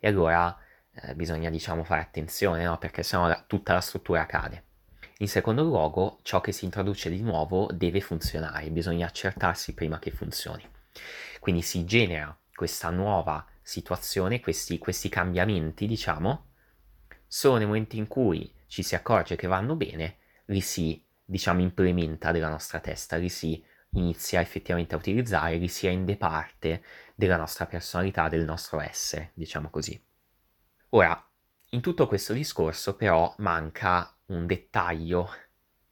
e 0.00 0.08
allora 0.08 0.56
eh, 0.94 1.14
bisogna 1.14 1.50
diciamo 1.50 1.84
fare 1.84 2.02
attenzione, 2.02 2.64
no? 2.64 2.78
perché 2.78 3.02
sennò 3.02 3.26
la, 3.26 3.42
tutta 3.46 3.72
la 3.72 3.80
struttura 3.80 4.26
cade. 4.26 4.64
In 5.18 5.28
secondo 5.28 5.62
luogo, 5.62 6.18
ciò 6.22 6.40
che 6.40 6.50
si 6.50 6.64
introduce 6.64 7.08
di 7.08 7.22
nuovo 7.22 7.68
deve 7.72 8.00
funzionare, 8.00 8.68
bisogna 8.70 9.06
accertarsi 9.06 9.72
prima 9.72 9.98
che 10.00 10.10
funzioni. 10.10 10.68
Quindi 11.38 11.62
si 11.62 11.84
genera 11.84 12.36
questa 12.52 12.90
nuova 12.90 13.46
situazione, 13.62 14.40
questi, 14.40 14.78
questi 14.78 15.08
cambiamenti, 15.08 15.86
diciamo, 15.86 16.50
solo 17.26 17.58
nel 17.58 17.66
momento 17.66 17.96
in 17.96 18.08
cui 18.08 18.52
ci 18.66 18.82
si 18.82 18.96
accorge 18.96 19.36
che 19.36 19.46
vanno 19.46 19.76
bene, 19.76 20.16
li 20.52 20.60
si, 20.60 21.04
diciamo, 21.24 21.60
implementa 21.60 22.30
nella 22.30 22.48
nostra 22.48 22.78
testa, 22.78 23.16
li 23.16 23.28
si 23.28 23.62
inizia 23.94 24.40
effettivamente 24.40 24.94
a 24.94 24.98
utilizzare, 24.98 25.56
li 25.56 25.68
si 25.68 25.86
rende 25.86 26.16
parte 26.16 26.82
della 27.14 27.36
nostra 27.36 27.66
personalità, 27.66 28.28
del 28.28 28.44
nostro 28.44 28.80
essere, 28.80 29.32
diciamo 29.34 29.70
così. 29.70 30.00
Ora, 30.90 31.26
in 31.70 31.80
tutto 31.80 32.06
questo 32.06 32.32
discorso 32.32 32.96
però 32.96 33.34
manca 33.38 34.14
un 34.26 34.46
dettaglio 34.46 35.30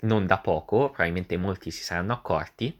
non 0.00 0.26
da 0.26 0.38
poco, 0.38 0.90
probabilmente 0.90 1.36
molti 1.36 1.70
si 1.70 1.82
saranno 1.82 2.12
accorti, 2.12 2.78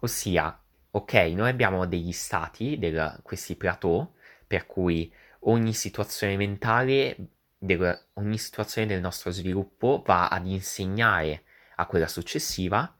ossia, 0.00 0.62
ok, 0.90 1.12
noi 1.34 1.48
abbiamo 1.48 1.86
degli 1.86 2.12
stati, 2.12 2.78
del, 2.78 3.18
questi 3.22 3.56
plateau, 3.56 4.14
per 4.46 4.66
cui 4.66 5.12
ogni 5.40 5.72
situazione 5.72 6.36
mentale, 6.36 7.16
del, 7.58 8.06
ogni 8.14 8.38
situazione 8.38 8.86
del 8.86 9.00
nostro 9.00 9.30
sviluppo 9.30 10.02
va 10.06 10.28
ad 10.28 10.46
insegnare 10.46 11.42
a 11.76 11.86
quella 11.86 12.08
successiva 12.08 12.96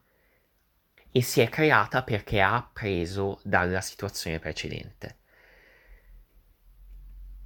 e 1.11 1.21
si 1.21 1.41
è 1.41 1.49
creata 1.49 2.03
perché 2.03 2.41
ha 2.41 2.55
appreso 2.55 3.39
dalla 3.43 3.81
situazione 3.81 4.39
precedente. 4.39 5.17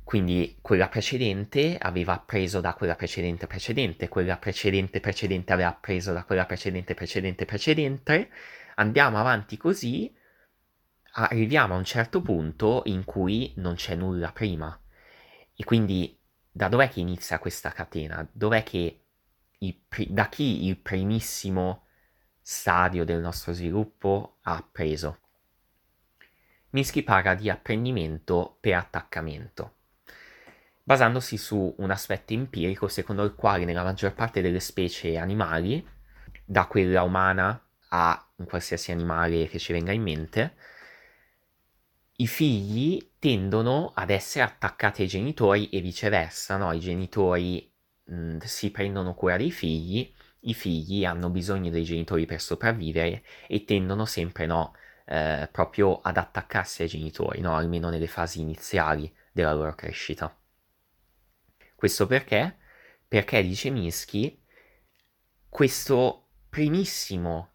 Quindi 0.03 0.57
quella 0.61 0.89
precedente 0.89 1.77
aveva 1.79 2.13
appreso 2.13 2.59
da 2.59 2.73
quella 2.73 2.95
precedente 2.95 3.47
precedente, 3.47 4.09
quella 4.09 4.37
precedente 4.37 4.99
precedente 4.99 5.53
aveva 5.53 5.69
appreso 5.69 6.11
da 6.11 6.25
quella 6.25 6.45
precedente 6.45 6.93
precedente 6.93 7.45
precedente, 7.45 8.29
andiamo 8.75 9.17
avanti 9.17 9.55
così, 9.55 10.13
arriviamo 11.13 11.73
a 11.73 11.77
un 11.77 11.85
certo 11.85 12.21
punto 12.21 12.81
in 12.85 13.05
cui 13.05 13.53
non 13.57 13.75
c'è 13.75 13.95
nulla 13.95 14.31
prima. 14.33 14.77
E 15.55 15.63
quindi 15.63 16.19
da 16.53 16.69
dov'è 16.69 16.87
che 16.87 17.01
inizia 17.01 17.39
questa 17.39 17.71
catena? 17.71 18.25
Dov'è 18.31 18.63
che 18.63 19.01
pri- 19.89 20.13
da 20.13 20.29
chi 20.29 20.67
il 20.67 20.77
primissimo 20.77 21.87
stadio 22.41 23.03
del 23.03 23.19
nostro 23.19 23.51
sviluppo 23.51 24.37
ha 24.43 24.55
appreso? 24.55 25.19
Minsky 26.69 27.03
parla 27.03 27.35
di 27.35 27.49
apprendimento 27.49 28.57
per 28.61 28.75
attaccamento 28.75 29.75
basandosi 30.83 31.37
su 31.37 31.73
un 31.77 31.91
aspetto 31.91 32.33
empirico 32.33 32.87
secondo 32.87 33.23
il 33.23 33.35
quale 33.35 33.63
nella 33.65 33.83
maggior 33.83 34.13
parte 34.13 34.41
delle 34.41 34.59
specie 34.59 35.17
animali, 35.17 35.85
da 36.45 36.65
quella 36.65 37.03
umana 37.03 37.59
a 37.89 38.31
un 38.35 38.45
qualsiasi 38.45 38.91
animale 38.91 39.47
che 39.47 39.59
ci 39.59 39.71
venga 39.71 39.93
in 39.93 40.01
mente, 40.01 40.55
i 42.23 42.27
figli 42.27 43.15
tendono 43.19 43.91
ad 43.93 44.09
essere 44.09 44.45
attaccati 44.45 45.01
ai 45.01 45.09
genitori 45.09 45.67
e 45.69 45.81
viceversa, 45.81 46.55
no? 46.55 46.71
I 46.71 46.79
genitori 46.79 47.69
mh, 48.05 48.37
si 48.37 48.71
prendono 48.71 49.13
cura 49.13 49.35
dei 49.35 49.51
figli, 49.51 50.09
i 50.45 50.53
figli 50.53 51.03
hanno 51.03 51.29
bisogno 51.29 51.69
dei 51.69 51.83
genitori 51.83 52.25
per 52.25 52.39
sopravvivere 52.39 53.23
e 53.45 53.65
tendono 53.65 54.05
sempre, 54.05 54.45
no, 54.45 54.73
eh, 55.05 55.49
proprio 55.51 55.99
ad 55.99 56.15
attaccarsi 56.15 56.83
ai 56.83 56.87
genitori, 56.87 57.41
no? 57.41 57.55
Almeno 57.55 57.89
nelle 57.89 58.07
fasi 58.07 58.39
iniziali 58.39 59.13
della 59.33 59.53
loro 59.53 59.75
crescita. 59.75 60.33
Questo 61.75 62.07
perché? 62.07 62.55
Perché, 63.05 63.43
dice 63.43 63.69
Minsky, 63.69 64.41
questo 65.49 66.29
primissimo 66.47 67.52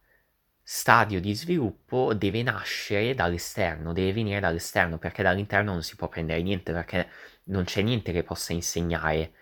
stadio 0.71 1.19
di 1.19 1.35
sviluppo 1.35 2.13
deve 2.13 2.43
nascere 2.43 3.15
dall'esterno, 3.15 3.95
deve 3.95 4.13
venire 4.13 4.39
dall'esterno, 4.39 4.99
perché 4.99 5.23
dall'interno 5.23 5.73
non 5.73 5.83
si 5.83 5.97
può 5.97 6.09
prendere 6.09 6.43
niente, 6.43 6.75
perché 6.75 7.09
non 7.45 7.65
c'è 7.65 7.81
niente 7.81 8.13
che 8.13 8.23
possa 8.23 8.53
insegnare 8.53 9.33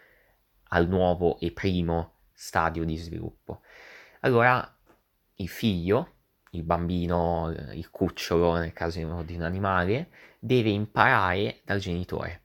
al 0.69 0.87
nuovo 0.87 1.41
e 1.41 1.51
primo 1.51 2.19
stadio 2.33 2.85
di 2.85 2.97
sviluppo. 2.97 3.63
Allora 4.21 4.73
il 5.35 5.49
figlio, 5.49 6.13
il 6.51 6.63
bambino, 6.63 7.53
il 7.73 7.91
cucciolo 7.91 8.55
nel 8.59 8.73
caso 8.73 8.99
di 9.25 9.35
un 9.35 9.43
animale, 9.43 10.11
deve 10.39 10.71
imparare 10.71 11.61
dal 11.65 11.81
genitore. 11.81 12.43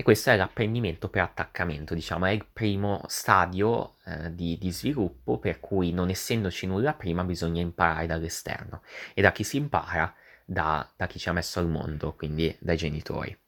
E 0.00 0.02
questo 0.02 0.30
è 0.30 0.36
l'apprendimento 0.36 1.10
per 1.10 1.20
attaccamento, 1.20 1.92
diciamo, 1.92 2.24
è 2.24 2.30
il 2.30 2.46
primo 2.50 3.02
stadio 3.06 3.96
eh, 4.06 4.34
di, 4.34 4.56
di, 4.56 4.70
sviluppo 4.70 5.36
per 5.36 5.60
cui 5.60 5.92
non 5.92 6.08
essendoci 6.08 6.66
nulla 6.66 6.94
prima 6.94 7.22
bisogna 7.22 7.60
imparare 7.60 8.06
dall'esterno. 8.06 8.80
E 9.12 9.20
da 9.20 9.30
chi 9.30 9.44
si 9.44 9.58
impara? 9.58 10.14
Da, 10.42 10.90
da 10.96 11.06
chi 11.06 11.18
ci 11.18 11.28
ha 11.28 11.34
messo 11.34 11.58
al 11.58 11.68
mondo, 11.68 12.14
quindi 12.14 12.56
dai 12.60 12.78
genitori. 12.78 13.38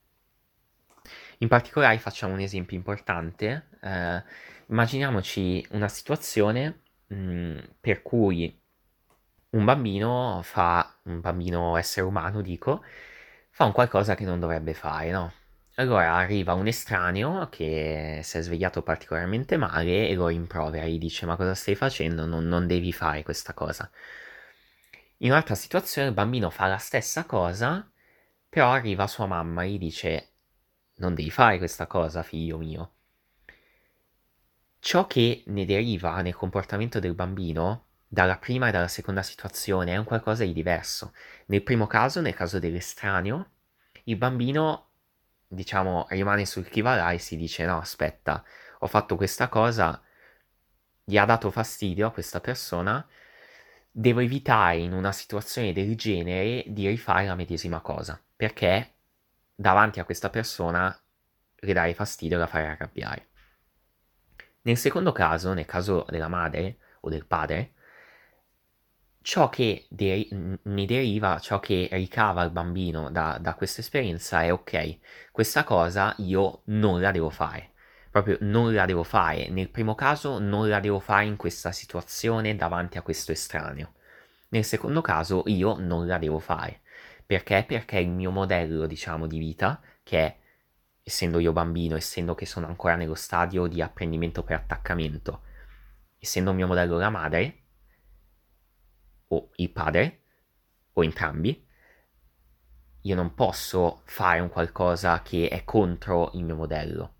In 1.39 1.49
particolare 1.49 1.97
facciamo 1.99 2.35
un 2.35 2.41
esempio 2.41 2.77
importante. 2.77 3.69
Eh, 3.81 4.23
immaginiamoci 4.67 5.67
una 5.71 5.89
situazione 5.89 6.83
mh, 7.07 7.15
mm, 7.15 7.59
per 7.81 8.03
cui 8.03 8.61
un 9.53 9.65
bambino 9.65 10.41
fa, 10.43 10.99
un 11.05 11.21
bambino 11.21 11.79
essere 11.79 12.05
umano 12.05 12.43
dico, 12.43 12.85
fa 13.49 13.65
un 13.65 13.73
qualcosa 13.73 14.15
che 14.15 14.27
non 14.27 14.39
dovrebbe 14.39 14.75
fare, 14.75 15.11
no? 15.11 15.33
Allora 15.77 16.15
arriva 16.15 16.53
un 16.53 16.67
estraneo 16.67 17.49
che 17.49 18.21
si 18.23 18.37
è 18.37 18.43
svegliato 18.43 18.83
particolarmente 18.83 19.57
male 19.57 20.09
e 20.09 20.15
lo 20.15 20.27
rimprovera, 20.27 20.85
gli 20.87 20.99
dice 20.99 21.25
ma 21.25 21.37
cosa 21.37 21.55
stai 21.55 21.75
facendo? 21.75 22.27
Non, 22.27 22.47
non 22.47 22.67
devi 22.67 22.93
fare 22.93 23.23
questa 23.23 23.55
cosa. 23.55 23.91
In 25.19 25.31
un'altra 25.31 25.55
situazione 25.55 26.09
il 26.09 26.15
bambino 26.15 26.51
fa 26.51 26.67
la 26.67 26.77
stessa 26.77 27.25
cosa, 27.25 27.91
però 28.49 28.71
arriva 28.71 29.07
sua 29.07 29.27
mamma 29.27 29.63
e 29.63 29.71
gli 29.71 29.79
dice 29.79 30.33
non 30.97 31.15
devi 31.15 31.31
fare 31.31 31.57
questa 31.57 31.87
cosa, 31.87 32.23
figlio 32.23 32.59
mio. 32.59 32.93
Ciò 34.79 35.07
che 35.07 35.43
ne 35.47 35.65
deriva 35.65 36.21
nel 36.21 36.35
comportamento 36.35 36.99
del 36.99 37.15
bambino 37.15 37.87
dalla 38.07 38.37
prima 38.37 38.69
e 38.69 38.73
dalla 38.73 38.89
seconda 38.89 39.23
situazione 39.23 39.93
è 39.93 39.97
un 39.97 40.05
qualcosa 40.05 40.45
di 40.45 40.53
diverso. 40.53 41.15
Nel 41.47 41.63
primo 41.63 41.87
caso, 41.87 42.21
nel 42.21 42.35
caso 42.35 42.59
dell'estraneo, 42.59 43.53
il 44.05 44.17
bambino 44.17 44.92
diciamo, 45.53 46.07
rimane 46.09 46.47
sul 46.47 46.69
chi 46.69 46.81
va 46.81 46.97
là 46.97 47.13
e 47.13 47.19
si 47.19 47.37
dice 47.37 47.65
no, 47.67 47.79
aspetta, 47.79 48.43
ho 48.79 48.87
fatto 48.87 49.17
questa 49.17 49.49
cosa, 49.49 50.01
gli 51.05 51.19
ha 51.19 51.25
dato 51.25 51.51
fastidio 51.51 52.07
a 52.07 52.11
questa 52.11 52.41
persona, 52.41 53.07
devo 53.91 54.21
evitare 54.21 54.79
in 54.79 54.93
una 54.95 55.13
situazione 55.13 55.73
del 55.73 55.95
genere 55.97 56.65
di 56.69 56.89
rifare 56.89 57.27
la 57.27 57.35
medesima 57.35 57.81
cosa, 57.81 58.21
perché 58.35 58.95
davanti 59.55 60.01
a 60.01 60.05
questa 60.05 60.31
persona 60.31 60.99
le 61.55 61.73
dare 61.73 61.95
fastidio 61.95 62.37
e 62.37 62.41
la 62.41 62.47
fare 62.47 62.67
arrabbiare. 62.69 63.29
Nel 64.63 64.79
secondo 64.79 65.13
caso, 65.13 65.53
nel 65.53 65.67
caso 65.67 66.07
della 66.09 66.29
madre 66.29 66.79
o 67.01 67.11
del 67.11 67.27
padre, 67.27 67.75
ciò 69.23 69.49
che 69.49 69.87
de- 69.89 70.29
ne 70.63 70.85
deriva, 70.87 71.39
ciò 71.39 71.61
che 71.61 71.89
ricava 71.93 72.43
il 72.43 72.51
bambino 72.51 73.11
da, 73.11 73.39
da 73.41 73.55
questa 73.55 73.81
esperienza 73.81 74.43
è 74.43 74.53
ok, 74.53 74.99
questa 75.31 75.65
cosa 75.65 76.15
io 76.19 76.63
non 76.67 77.01
la 77.01 77.11
devo 77.11 77.31
fare, 77.31 77.71
proprio 78.11 78.37
non 78.41 78.75
la 78.75 78.85
devo 78.85 79.03
fare. 79.05 79.49
Nel 79.49 79.71
primo 79.71 79.95
caso 79.95 80.39
non 80.39 80.69
la 80.69 80.81
devo 80.81 80.99
fare 81.01 81.25
in 81.25 81.37
questa 81.37 81.73
situazione 81.73 82.57
davanti 82.57 82.99
a 82.99 83.03
questo 83.03 83.33
estraneo. 83.33 83.95
Nel 84.51 84.65
secondo 84.65 85.01
caso 85.01 85.45
io 85.47 85.77
non 85.79 86.07
la 86.07 86.19
devo 86.19 86.39
fare. 86.39 86.81
Perché? 87.25 87.65
Perché 87.67 87.99
il 87.99 88.11
mio 88.11 88.31
modello, 88.31 88.87
diciamo, 88.87 89.27
di 89.27 89.39
vita, 89.39 89.81
che 90.03 90.19
è, 90.19 90.37
essendo 91.03 91.39
io 91.39 91.53
bambino, 91.53 91.97
essendo 91.97 92.35
che 92.35 92.45
sono 92.45 92.67
ancora 92.67 92.97
nello 92.97 93.15
stadio 93.15 93.67
di 93.67 93.81
apprendimento 93.81 94.43
per 94.43 94.57
attaccamento, 94.57 95.43
essendo 96.19 96.51
il 96.51 96.57
mio 96.57 96.67
modello 96.67 96.99
la 96.99 97.09
madre, 97.09 97.62
o 99.33 99.51
il 99.57 99.71
padre, 99.71 100.21
o 100.93 101.05
entrambi, 101.05 101.67
io 103.03 103.15
non 103.15 103.35
posso 103.35 104.03
fare 104.05 104.41
un 104.41 104.49
qualcosa 104.49 105.23
che 105.23 105.49
è 105.49 105.65
contro 105.65 106.31
il 106.35 106.45
mio 106.45 106.57
modello. 106.57 107.15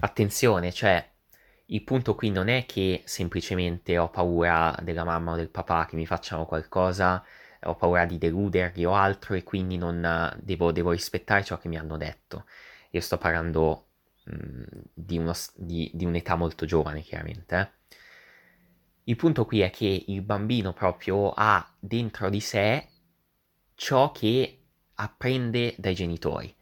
Attenzione, 0.00 0.72
cioè, 0.72 1.06
il 1.66 1.82
punto 1.82 2.14
qui 2.14 2.30
non 2.30 2.48
è 2.48 2.64
che 2.66 3.02
semplicemente 3.04 3.98
ho 3.98 4.08
paura 4.08 4.74
della 4.82 5.04
mamma 5.04 5.32
o 5.32 5.36
del 5.36 5.50
papà 5.50 5.86
che 5.86 5.96
mi 5.96 6.06
facciano 6.06 6.46
qualcosa 6.46 7.24
ho 7.62 7.74
paura 7.74 8.04
di 8.04 8.18
deluderli 8.18 8.84
o 8.84 8.94
altro 8.94 9.34
e 9.34 9.42
quindi 9.42 9.76
non 9.76 10.32
devo, 10.40 10.70
devo 10.72 10.92
rispettare 10.92 11.42
ciò 11.42 11.58
che 11.58 11.68
mi 11.68 11.76
hanno 11.76 11.96
detto. 11.96 12.46
Io 12.90 13.00
sto 13.00 13.18
parlando 13.18 13.88
mh, 14.24 14.34
mm, 14.34 14.62
di, 14.94 15.18
uno, 15.18 15.32
di, 15.54 15.90
di, 15.92 16.04
un'età 16.04 16.36
molto 16.36 16.66
giovane, 16.66 17.00
chiaramente. 17.00 17.56
Eh. 17.56 17.96
Il 19.08 19.16
punto 19.16 19.46
qui 19.46 19.60
è 19.60 19.70
che 19.70 20.04
il 20.08 20.20
bambino 20.20 20.74
proprio 20.74 21.32
ha 21.34 21.66
dentro 21.78 22.28
di 22.28 22.40
sé 22.40 22.86
ciò 23.74 24.12
che 24.12 24.64
apprende 24.96 25.74
dai 25.78 25.94
genitori. 25.94 26.54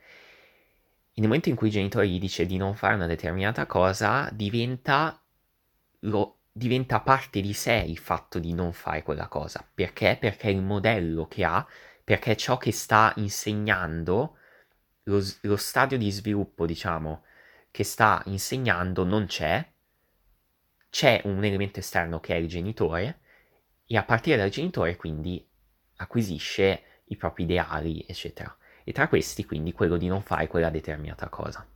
Nel 1.14 1.26
momento 1.26 1.48
in 1.48 1.56
cui 1.56 1.66
il 1.66 1.72
genitore 1.72 2.06
gli 2.06 2.20
dice 2.20 2.46
di 2.46 2.56
non 2.56 2.76
fare 2.76 2.94
una 2.94 3.08
determinata 3.08 3.66
cosa, 3.66 4.30
diventa, 4.32 5.20
lo, 6.00 6.42
diventa 6.52 7.00
parte 7.00 7.40
di 7.40 7.52
sé 7.52 7.84
il 7.84 7.98
fatto 7.98 8.38
di 8.38 8.52
non 8.52 8.72
fare 8.72 9.02
quella 9.02 9.26
cosa. 9.26 9.68
Perché? 9.74 10.16
Perché 10.20 10.48
il 10.48 10.62
modello 10.62 11.26
che 11.26 11.42
ha, 11.42 11.66
perché 12.04 12.36
ciò 12.36 12.58
che 12.58 12.70
sta 12.70 13.12
insegnando, 13.16 14.36
lo, 15.04 15.20
lo 15.40 15.56
stadio 15.56 15.98
di 15.98 16.12
sviluppo, 16.12 16.64
diciamo, 16.64 17.24
che 17.72 17.82
sta 17.82 18.22
insegnando 18.26 19.02
non 19.02 19.26
c'è, 19.26 19.68
c'è 20.90 21.20
un 21.24 21.44
elemento 21.44 21.80
esterno 21.80 22.20
che 22.20 22.34
è 22.34 22.38
il 22.38 22.48
genitore, 22.48 23.20
e 23.86 23.96
a 23.96 24.02
partire 24.02 24.36
dal 24.36 24.50
genitore 24.50 24.96
quindi 24.96 25.46
acquisisce 25.96 26.82
i 27.04 27.16
propri 27.16 27.44
ideali, 27.44 28.04
eccetera. 28.06 28.54
E 28.84 28.92
tra 28.92 29.08
questi 29.08 29.44
quindi 29.44 29.72
quello 29.72 29.96
di 29.96 30.06
non 30.06 30.22
fare 30.22 30.48
quella 30.48 30.70
determinata 30.70 31.28
cosa. 31.28 31.66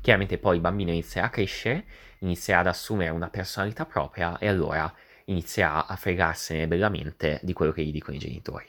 Chiaramente 0.00 0.38
poi 0.38 0.56
il 0.56 0.62
bambino 0.62 0.90
inizierà 0.90 1.26
a 1.26 1.30
crescere, 1.30 1.84
inizierà 2.20 2.60
ad 2.60 2.68
assumere 2.68 3.10
una 3.10 3.28
personalità 3.28 3.84
propria 3.84 4.38
e 4.38 4.48
allora 4.48 4.92
inizierà 5.24 5.86
a 5.86 5.96
fregarsene 5.96 6.66
bellamente 6.66 7.40
di 7.42 7.52
quello 7.52 7.72
che 7.72 7.84
gli 7.84 7.92
dicono 7.92 8.16
i 8.16 8.20
genitori. 8.20 8.66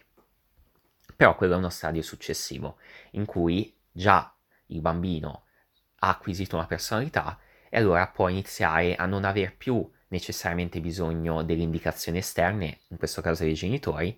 Però 1.15 1.35
quello 1.35 1.53
è 1.53 1.57
uno 1.57 1.69
stadio 1.69 2.01
successivo, 2.01 2.77
in 3.11 3.25
cui 3.25 3.75
già 3.91 4.33
il 4.67 4.81
bambino 4.81 5.45
ha 5.99 6.09
acquisito 6.09 6.55
una 6.55 6.67
personalità 6.67 7.39
e 7.69 7.77
allora 7.77 8.07
può 8.07 8.27
iniziare 8.29 8.95
a 8.95 9.05
non 9.05 9.25
aver 9.25 9.55
più 9.55 9.89
necessariamente 10.09 10.79
bisogno 10.79 11.43
delle 11.43 11.63
indicazioni 11.63 12.19
esterne, 12.19 12.79
in 12.89 12.97
questo 12.97 13.21
caso 13.21 13.43
dei 13.43 13.53
genitori, 13.53 14.17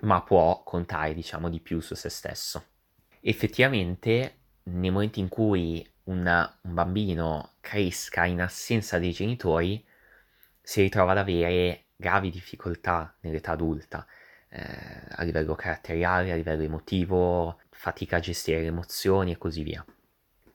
ma 0.00 0.22
può 0.22 0.62
contare, 0.62 1.14
diciamo, 1.14 1.48
di 1.48 1.60
più 1.60 1.80
su 1.80 1.94
se 1.94 2.08
stesso. 2.08 2.64
Effettivamente, 3.20 4.38
nel 4.64 4.92
momento 4.92 5.18
in 5.18 5.28
cui 5.28 5.86
una, 6.04 6.58
un 6.62 6.74
bambino 6.74 7.54
cresca 7.60 8.24
in 8.24 8.40
assenza 8.40 8.98
dei 8.98 9.12
genitori, 9.12 9.84
si 10.60 10.80
ritrova 10.82 11.12
ad 11.12 11.18
avere 11.18 11.86
gravi 11.96 12.30
difficoltà 12.30 13.16
nell'età 13.20 13.52
adulta, 13.52 14.06
eh, 14.48 14.62
a 15.10 15.22
livello 15.22 15.54
caratteriale, 15.54 16.32
a 16.32 16.36
livello 16.36 16.62
emotivo, 16.62 17.60
fatica 17.70 18.16
a 18.16 18.20
gestire 18.20 18.60
le 18.60 18.66
emozioni 18.66 19.32
e 19.32 19.38
così 19.38 19.62
via. 19.62 19.84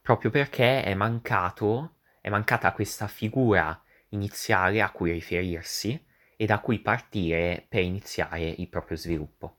Proprio 0.01 0.31
perché 0.31 0.83
è 0.83 0.93
mancato, 0.93 1.95
è 2.21 2.29
mancata 2.29 2.71
questa 2.71 3.07
figura 3.07 3.83
iniziale 4.09 4.81
a 4.81 4.91
cui 4.91 5.11
riferirsi 5.11 5.99
e 6.35 6.45
da 6.45 6.59
cui 6.59 6.79
partire 6.79 7.65
per 7.67 7.81
iniziare 7.81 8.47
il 8.47 8.67
proprio 8.69 8.95
sviluppo. 8.95 9.57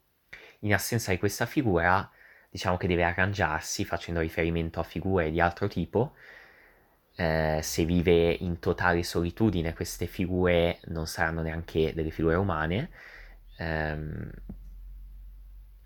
In 0.61 0.73
assenza 0.73 1.11
di 1.11 1.19
questa 1.19 1.45
figura, 1.45 2.09
diciamo 2.49 2.77
che 2.77 2.87
deve 2.87 3.03
arrangiarsi 3.03 3.85
facendo 3.85 4.21
riferimento 4.21 4.79
a 4.81 4.85
figure 4.85 5.31
di 5.31 5.41
altro 5.41 5.67
tipo. 5.67 6.15
Eh, 7.15 7.61
se 7.63 7.85
vive 7.85 8.31
in 8.33 8.59
totale 8.59 9.03
solitudine, 9.03 9.75
queste 9.75 10.07
figure 10.07 10.81
non 10.87 11.07
saranno 11.07 11.43
neanche 11.43 11.93
delle 11.95 12.11
figure 12.11 12.37
umane. 12.37 12.91
Ehm, 13.59 14.31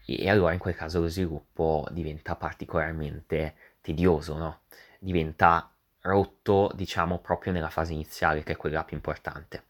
e 0.07 0.29
allora 0.31 0.53
in 0.53 0.59
quel 0.59 0.75
caso 0.75 1.01
lo 1.01 1.09
sviluppo 1.09 1.87
diventa 1.91 2.37
particolarmente 2.37 3.55
tedioso, 3.81 4.37
no? 4.37 4.61
Diventa 4.99 5.76
rotto, 6.07 6.71
diciamo, 6.75 7.19
proprio 7.19 7.53
nella 7.53 7.71
fase 7.71 7.93
iniziale, 7.93 8.43
che 8.43 8.53
è 8.53 8.57
quella 8.57 8.85
più 8.85 8.97
importante. 8.97 9.65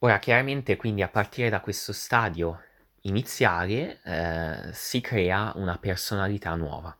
Ora, 0.00 0.18
chiaramente, 0.18 0.76
quindi 0.76 1.02
a 1.02 1.08
partire 1.08 1.48
da 1.48 1.60
questo 1.60 1.92
stadio 1.92 2.62
iniziale 3.02 4.00
eh, 4.02 4.72
si 4.72 5.00
crea 5.00 5.52
una 5.56 5.76
personalità 5.78 6.54
nuova. 6.54 6.96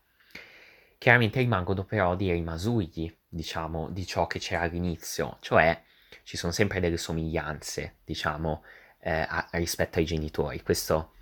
Chiaramente 0.98 1.38
rimangono 1.38 1.84
però 1.84 2.16
dei 2.16 2.32
rimasugli, 2.32 3.16
diciamo, 3.28 3.88
di 3.90 4.04
ciò 4.04 4.26
che 4.26 4.40
c'era 4.40 4.62
all'inizio, 4.62 5.36
cioè 5.40 5.80
ci 6.24 6.36
sono 6.36 6.52
sempre 6.52 6.80
delle 6.80 6.96
somiglianze, 6.96 7.98
diciamo, 8.04 8.64
eh, 9.00 9.26
a, 9.28 9.48
rispetto 9.52 9.98
ai 9.98 10.04
genitori. 10.04 10.60
Questo 10.62 11.12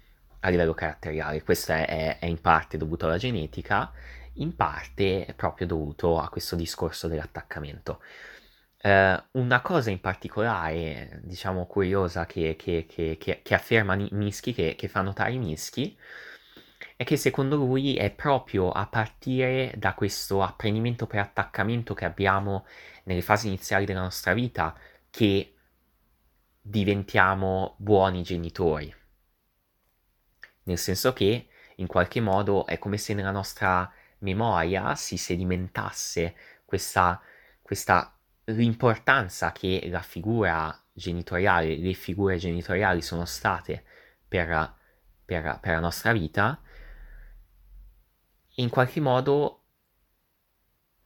a 0.40 0.48
livello 0.48 0.74
caratteriale, 0.74 1.42
questo 1.42 1.72
è, 1.72 2.18
è 2.18 2.26
in 2.26 2.40
parte 2.40 2.76
dovuto 2.76 3.06
alla 3.06 3.18
genetica, 3.18 3.92
in 4.37 4.57
parte 4.57 5.27
è 5.27 5.35
proprio 5.35 5.66
dovuto 5.66 6.18
a 6.18 6.29
questo 6.29 6.57
discorso 6.57 7.09
dell'attaccamento. 7.09 8.01
Uh, 8.83 9.20
una 9.33 9.61
cosa 9.62 9.90
in 9.90 10.01
particolare, 10.01 11.20
diciamo, 11.25 11.66
curiosa 11.66 12.27
che, 12.27 12.55
che, 12.57 12.87
che, 12.88 13.18
che 13.18 13.55
afferma 13.55 13.96
Minsky, 13.96 14.53
che, 14.53 14.88
fa 14.88 15.01
notare 15.01 15.37
Minsky, 15.37 15.96
è 16.94 17.05
che 17.05 17.16
secondo 17.16 17.57
lui 17.57 17.96
è 17.96 18.11
proprio 18.11 18.70
a 18.70 18.87
partire 18.87 19.72
da 19.77 19.94
questo 19.94 20.42
apprendimento 20.42 21.07
per 21.07 21.20
attaccamento 21.20 21.94
che 21.94 22.05
abbiamo 22.05 22.64
nelle 23.05 23.22
fasi 23.22 23.49
iniziali 23.49 23.85
della 23.85 24.03
nostra 24.03 24.35
vita 24.35 24.75
che 25.11 25.55
diventiamo 26.61 27.75
buoni 27.79 28.22
genitori. 28.22 28.94
Nel 30.64 30.79
senso 30.79 31.12
che, 31.12 31.49
in 31.77 31.87
qualche 31.87 32.20
modo, 32.20 32.66
è 32.66 32.79
come 32.79 32.99
se 32.99 33.14
nella 33.14 33.31
nostra 33.31 33.90
memoria 34.18 34.94
si 34.94 35.16
sedimentasse 35.16 36.35
questa, 36.64 37.20
questa 37.62 38.16
l'importanza 38.44 39.52
che 39.52 39.87
la 39.90 40.02
figura 40.02 40.85
genitoriale, 40.92 41.76
le 41.76 41.92
figure 41.92 42.37
genitoriali 42.37 43.02
sono 43.02 43.24
state 43.24 43.85
per, 44.26 44.74
per, 45.24 45.59
per 45.61 45.72
la 45.72 45.81
nostra 45.81 46.12
vita, 46.12 46.61
in 48.57 48.68
qualche 48.70 49.00
modo 49.00 49.62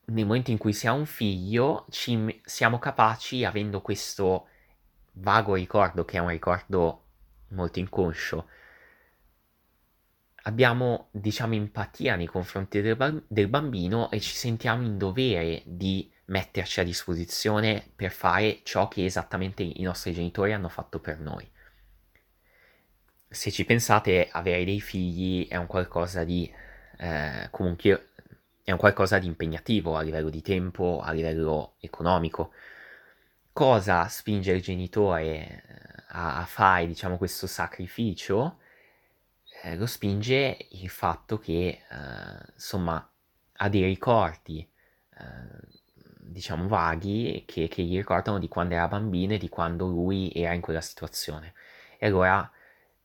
nel 0.07 0.27
momento 0.27 0.51
in 0.51 0.59
cui 0.59 0.73
si 0.73 0.87
ha 0.87 0.93
un 0.93 1.07
figlio 1.07 1.87
ci, 1.91 2.41
siamo 2.45 2.79
capaci, 2.79 3.45
avendo 3.45 3.81
questo 3.81 4.49
vago 5.13 5.55
ricordo, 5.55 6.05
che 6.05 6.17
è 6.17 6.21
un 6.21 6.29
ricordo 6.29 7.05
molto 7.49 7.79
inconscio, 7.79 8.49
abbiamo, 10.43 11.09
diciamo, 11.11 11.55
empatia 11.55 12.17
nei 12.17 12.27
confronti 12.27 12.81
del, 12.81 13.25
del 13.27 13.49
bambino 13.49 14.11
e 14.11 14.21
ci 14.21 14.35
sentiamo 14.35 14.83
in 14.83 14.99
dovere 14.99 15.63
di 15.65 16.11
metterci 16.27 16.81
a 16.81 16.85
disposizione 16.85 17.91
per 17.95 18.13
fare 18.13 18.61
ciò 18.63 18.89
che 18.89 19.05
esattamente 19.05 19.63
i 19.63 19.83
nostri 19.83 20.13
genitori 20.13 20.53
hanno 20.53 20.69
fatto 20.69 21.01
per 21.01 21.19
noi. 21.19 21.49
Se 23.29 23.51
ci 23.51 23.65
pensate, 23.65 24.29
avere 24.31 24.65
dei 24.65 24.81
figli 24.81 25.47
è 25.49 25.57
un 25.57 25.67
qualcosa 25.67 26.25
di 26.25 26.51
eh, 26.99 27.49
comunque 27.51 28.09
è 28.63 28.73
un 28.73 28.79
qualcosa 28.79 29.19
di 29.19 29.27
impegnativo 29.27 29.97
a 29.97 30.03
livello 30.03 30.31
di 30.31 30.43
tempo, 30.43 31.01
a 31.03 31.13
livello 31.13 31.75
economico. 31.81 32.53
Cosa 33.53 34.07
spinge 34.09 34.53
il 34.53 34.63
genitore 34.63 35.25
eh, 35.27 35.63
a, 36.09 36.39
a 36.39 36.45
fare, 36.45 36.87
diciamo, 36.87 37.17
questo 37.17 37.47
sacrificio? 37.47 38.60
Eh, 39.63 39.77
lo 39.77 39.87
spinge 39.87 40.69
il 40.71 40.89
fatto 40.89 41.39
che, 41.39 41.83
eh, 41.91 42.53
insomma, 42.55 43.07
ha 43.57 43.69
dei 43.69 43.85
ricordi 43.85 44.67
eh, 45.19 45.79
diciamo, 46.19 46.67
vaghi 46.67 47.45
che, 47.47 47.69
che, 47.69 47.83
gli 47.83 47.97
ricordano 47.97 48.39
di 48.39 48.49
quando 48.49 48.75
era 48.75 48.89
bambino 48.89 49.35
e 49.35 49.39
di 49.39 49.49
quando 49.49 49.87
lui 49.87 50.31
era 50.35 50.55
in 50.55 50.61
quella 50.63 50.81
situazione. 50.81 51.55
E 51.99 52.07
allora 52.07 52.51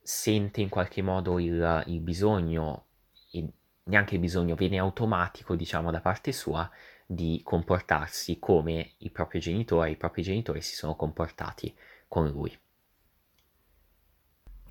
sente 0.02 0.62
in 0.62 0.70
qualche 0.70 1.02
modo 1.02 1.40
il, 1.40 1.84
il 1.88 2.00
bisogno, 2.00 2.86
e 3.32 3.46
neanche 3.84 4.16
il 4.16 4.22
bisogno, 4.22 4.56
viene 4.56 4.78
automatico, 4.80 5.56
diciamo, 5.56 5.92
da 5.92 6.00
parte 6.00 6.32
sua 6.32 6.70
di 7.06 7.42
comportarsi 7.44 8.40
come 8.40 8.94
i 9.00 9.10
propri 9.12 9.40
genitori, 9.40 9.92
i 9.92 9.98
propri 9.98 10.22
genitori 10.22 10.62
si 10.62 10.76
sono 10.76 10.96
comportati 10.96 11.76
con 12.08 12.30
lui. 12.30 12.58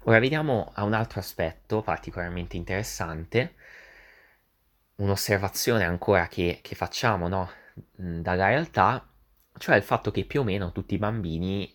Ora 0.06 0.18
vediamo 0.18 0.70
a 0.74 0.84
un 0.84 0.92
altro 0.92 1.18
aspetto 1.20 1.80
particolarmente 1.80 2.58
interessante, 2.58 3.54
un'osservazione 4.96 5.84
ancora 5.84 6.26
che, 6.28 6.58
che 6.62 6.74
facciamo, 6.74 7.26
no? 7.26 7.50
dalla 7.94 8.48
realtà, 8.48 9.08
cioè 9.56 9.76
il 9.76 9.82
fatto 9.82 10.10
che 10.10 10.24
più 10.26 10.40
o 10.40 10.44
meno 10.44 10.72
tutti 10.72 10.94
i 10.94 10.98
bambini 10.98 11.74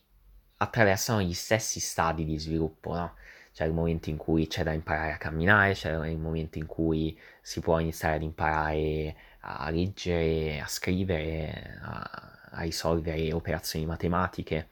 attraversano 0.58 1.22
gli 1.22 1.34
stessi 1.34 1.80
stadi 1.80 2.24
di 2.24 2.38
sviluppo, 2.38 2.94
no? 2.94 3.16
C'è 3.52 3.66
il 3.66 3.74
momento 3.74 4.10
in 4.12 4.18
cui 4.18 4.46
c'è 4.46 4.64
da 4.64 4.74
imparare 4.74 5.14
a 5.14 5.18
camminare, 5.18 5.74
c'è 5.74 5.92
il 6.08 6.20
momento 6.20 6.60
in 6.60 6.68
cui 6.68 7.20
si 7.42 7.62
può 7.62 7.80
iniziare 7.80 8.16
ad 8.18 8.22
imparare 8.22 9.16
a 9.42 9.70
leggere, 9.72 10.60
a 10.60 10.68
scrivere, 10.68 11.80
a, 11.82 12.10
a 12.52 12.62
risolvere 12.62 13.34
operazioni 13.34 13.88
matematiche 13.88 14.70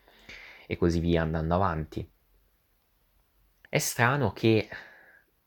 e 0.67 0.77
così 0.77 0.99
via 0.99 1.23
andando 1.23 1.55
avanti. 1.55 2.07
È 3.69 3.79
strano 3.79 4.31
che 4.31 4.69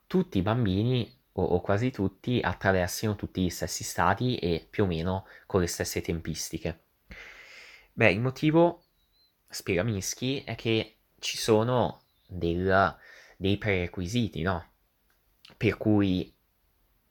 tutti 0.06 0.38
i 0.38 0.42
bambini, 0.42 1.18
o, 1.32 1.42
o 1.42 1.60
quasi 1.60 1.90
tutti, 1.90 2.40
attraversino 2.42 3.16
tutti 3.16 3.42
gli 3.42 3.50
stessi 3.50 3.82
stati 3.82 4.36
e 4.36 4.66
più 4.68 4.84
o 4.84 4.86
meno 4.86 5.26
con 5.46 5.60
le 5.60 5.66
stesse 5.66 6.02
tempistiche. 6.02 6.80
Beh, 7.92 8.12
il 8.12 8.20
motivo, 8.20 8.82
spiega 9.48 9.82
Minsky, 9.82 10.44
è 10.44 10.54
che 10.54 10.96
ci 11.18 11.38
sono 11.38 12.02
del, 12.26 12.96
dei 13.36 13.56
prerequisiti, 13.56 14.42
no? 14.42 14.68
Per 15.56 15.76
cui 15.76 16.34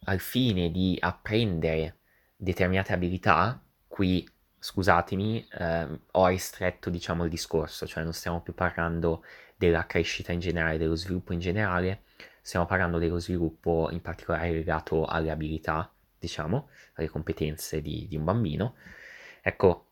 al 0.06 0.20
fine 0.20 0.72
di 0.72 0.98
apprendere 1.00 1.98
determinate 2.36 2.94
abilità, 2.94 3.62
qui 3.88 4.28
scusatemi, 4.60 5.48
eh, 5.58 6.00
ho 6.12 6.28
ristretto 6.28 6.90
diciamo 6.90 7.24
il 7.24 7.30
discorso, 7.30 7.88
cioè 7.88 8.04
non 8.04 8.14
stiamo 8.14 8.42
più 8.42 8.54
parlando 8.54 9.24
della 9.60 9.86
crescita 9.86 10.32
in 10.32 10.40
generale, 10.40 10.78
dello 10.78 10.96
sviluppo 10.96 11.34
in 11.34 11.40
generale, 11.40 12.04
stiamo 12.42 12.66
parlando 12.66 12.98
dello 12.98 13.20
sviluppo 13.20 13.90
in 13.92 14.00
particolare 14.00 14.52
legato 14.54 15.04
alle 15.04 15.32
abilità, 15.32 15.92
diciamo, 16.18 16.70
alle 16.94 17.10
competenze 17.10 17.82
di, 17.82 18.08
di 18.08 18.16
un 18.16 18.24
bambino. 18.24 18.76
Ecco, 19.42 19.88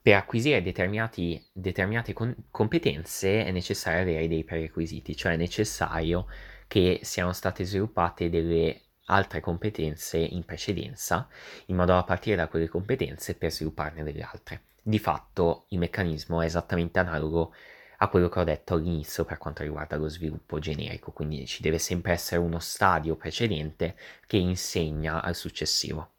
per 0.00 0.14
acquisire 0.14 0.62
determinate 0.62 2.12
con- 2.12 2.36
competenze 2.52 3.44
è 3.44 3.50
necessario 3.50 4.02
avere 4.02 4.28
dei 4.28 4.44
prerequisiti, 4.44 5.16
cioè 5.16 5.32
è 5.32 5.36
necessario 5.36 6.28
che 6.68 7.00
siano 7.02 7.32
state 7.32 7.64
sviluppate 7.64 8.30
delle 8.30 8.82
altre 9.06 9.40
competenze 9.40 10.18
in 10.18 10.44
precedenza, 10.44 11.28
in 11.66 11.74
modo 11.74 11.92
da 11.92 12.04
partire 12.04 12.36
da 12.36 12.46
quelle 12.46 12.68
competenze 12.68 13.34
per 13.34 13.50
svilupparne 13.50 14.04
delle 14.04 14.22
altre. 14.22 14.62
Di 14.80 15.00
fatto 15.00 15.66
il 15.70 15.80
meccanismo 15.80 16.40
è 16.40 16.44
esattamente 16.44 17.00
analogo 17.00 17.52
a 17.98 18.08
quello 18.08 18.28
che 18.28 18.38
ho 18.38 18.44
detto 18.44 18.74
all'inizio 18.74 19.24
per 19.24 19.38
quanto 19.38 19.62
riguarda 19.62 19.96
lo 19.96 20.08
sviluppo 20.08 20.58
generico, 20.58 21.12
quindi 21.12 21.46
ci 21.46 21.62
deve 21.62 21.78
sempre 21.78 22.12
essere 22.12 22.40
uno 22.40 22.58
stadio 22.58 23.16
precedente 23.16 23.96
che 24.26 24.36
insegna 24.36 25.22
al 25.22 25.34
successivo. 25.34 26.10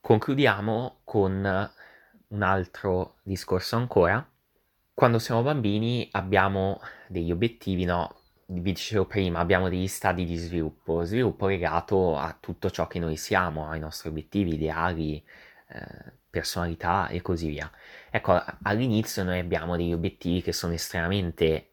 Concludiamo 0.00 1.00
con 1.04 1.70
un 2.28 2.42
altro 2.42 3.16
discorso 3.22 3.76
ancora. 3.76 4.26
Quando 4.94 5.18
siamo 5.18 5.42
bambini 5.42 6.08
abbiamo 6.12 6.80
degli 7.06 7.30
obiettivi, 7.30 7.84
no? 7.84 8.18
vi 8.50 8.72
dicevo 8.72 9.04
prima, 9.04 9.40
abbiamo 9.40 9.68
degli 9.68 9.86
stadi 9.86 10.24
di 10.24 10.36
sviluppo, 10.36 11.04
sviluppo 11.04 11.46
legato 11.46 12.16
a 12.16 12.36
tutto 12.38 12.70
ciò 12.70 12.86
che 12.86 12.98
noi 12.98 13.16
siamo, 13.16 13.68
ai 13.68 13.78
nostri 13.78 14.08
obiettivi, 14.08 14.54
ideali, 14.54 15.22
eh, 15.68 16.12
personalità 16.38 17.08
e 17.08 17.20
così 17.20 17.48
via. 17.48 17.70
Ecco, 18.10 18.40
all'inizio 18.62 19.24
noi 19.24 19.38
abbiamo 19.40 19.76
degli 19.76 19.92
obiettivi 19.92 20.42
che 20.42 20.52
sono 20.52 20.72
estremamente, 20.72 21.72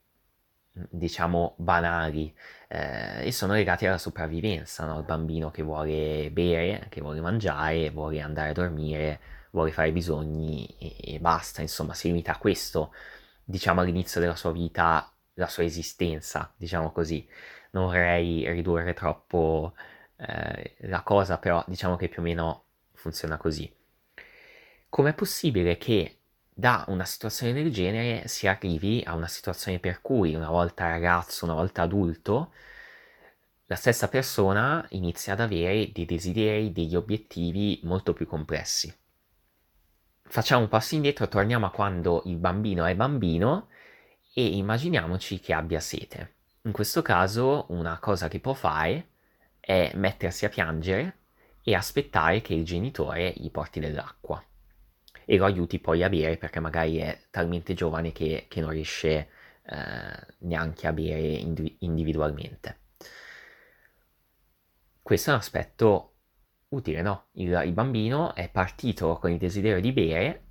diciamo, 0.71 1.53
banali 1.57 2.33
eh, 2.67 3.27
e 3.27 3.31
sono 3.31 3.53
legati 3.53 3.85
alla 3.85 3.97
sopravvivenza, 3.97 4.85
no? 4.85 4.99
Il 4.99 5.05
bambino 5.05 5.51
che 5.51 5.61
vuole 5.63 6.29
bere, 6.31 6.87
che 6.89 7.01
vuole 7.01 7.21
mangiare, 7.21 7.89
vuole 7.91 8.21
andare 8.21 8.49
a 8.49 8.53
dormire, 8.53 9.19
vuole 9.51 9.71
fare 9.71 9.89
i 9.89 9.91
bisogni 9.91 10.65
e, 10.79 11.15
e 11.15 11.19
basta, 11.19 11.61
insomma, 11.61 11.93
si 11.93 12.07
limita 12.07 12.33
a 12.33 12.37
questo, 12.37 12.93
diciamo, 13.43 13.81
all'inizio 13.81 14.19
della 14.19 14.35
sua 14.35 14.51
vita 14.51 15.09
la 15.35 15.47
sua 15.47 15.63
esistenza, 15.63 16.51
diciamo 16.57 16.91
così. 16.91 17.27
Non 17.71 17.85
vorrei 17.85 18.49
ridurre 18.51 18.93
troppo 18.93 19.73
eh, 20.17 20.75
la 20.87 21.01
cosa, 21.03 21.37
però 21.37 21.63
diciamo 21.67 21.95
che 21.97 22.07
più 22.09 22.21
o 22.21 22.23
meno 22.23 22.63
funziona 22.93 23.37
così. 23.37 23.71
Com'è 24.95 25.13
possibile 25.13 25.77
che 25.77 26.19
da 26.53 26.85
una 26.87 27.03
situazione 27.03 27.51
del 27.51 27.69
genere 27.69 28.29
si 28.29 28.47
arrivi 28.47 29.03
a 29.05 29.13
una 29.13 29.27
situazione 29.27 29.77
per 29.77 29.99
cui 30.01 30.35
una 30.35 30.49
volta 30.49 30.87
ragazzo, 30.87 31.43
una 31.43 31.53
volta 31.53 31.81
adulto, 31.81 32.53
la 33.65 33.75
stessa 33.75 34.07
persona 34.07 34.85
inizia 34.91 35.33
ad 35.33 35.41
avere 35.41 35.91
dei 35.91 36.05
desideri, 36.05 36.71
degli 36.71 36.95
obiettivi 36.95 37.81
molto 37.83 38.13
più 38.13 38.25
complessi. 38.25 38.97
Facciamo 40.23 40.61
un 40.61 40.69
passo 40.69 40.95
indietro, 40.95 41.27
torniamo 41.27 41.65
a 41.65 41.71
quando 41.71 42.21
il 42.27 42.37
bambino 42.37 42.85
è 42.85 42.95
bambino 42.95 43.67
e 44.33 44.45
immaginiamoci 44.45 45.41
che 45.41 45.51
abbia 45.51 45.81
sete. 45.81 46.35
In 46.61 46.71
questo 46.71 47.01
caso 47.01 47.65
una 47.67 47.99
cosa 47.99 48.29
che 48.29 48.39
può 48.39 48.53
fare 48.53 49.09
è 49.59 49.91
mettersi 49.95 50.45
a 50.45 50.49
piangere 50.49 51.17
e 51.63 51.75
aspettare 51.75 52.39
che 52.39 52.53
il 52.53 52.63
genitore 52.63 53.33
gli 53.35 53.51
porti 53.51 53.81
dell'acqua 53.81 54.41
e 55.25 55.37
lo 55.37 55.45
aiuti 55.45 55.79
poi 55.79 56.03
a 56.03 56.09
bere 56.09 56.37
perché 56.37 56.59
magari 56.59 56.97
è 56.97 57.19
talmente 57.31 57.73
giovane 57.73 58.11
che, 58.11 58.45
che 58.47 58.61
non 58.61 58.69
riesce 58.69 59.29
eh, 59.63 60.25
neanche 60.39 60.87
a 60.87 60.93
bere 60.93 61.21
indiv- 61.21 61.75
individualmente. 61.79 62.79
Questo 65.01 65.29
è 65.29 65.33
un 65.33 65.39
aspetto 65.39 66.13
utile, 66.69 67.01
no? 67.01 67.27
Il, 67.33 67.61
il 67.65 67.73
bambino 67.73 68.33
è 68.33 68.49
partito 68.49 69.17
con 69.19 69.31
il 69.31 69.37
desiderio 69.37 69.81
di 69.81 69.91
bere 69.91 70.43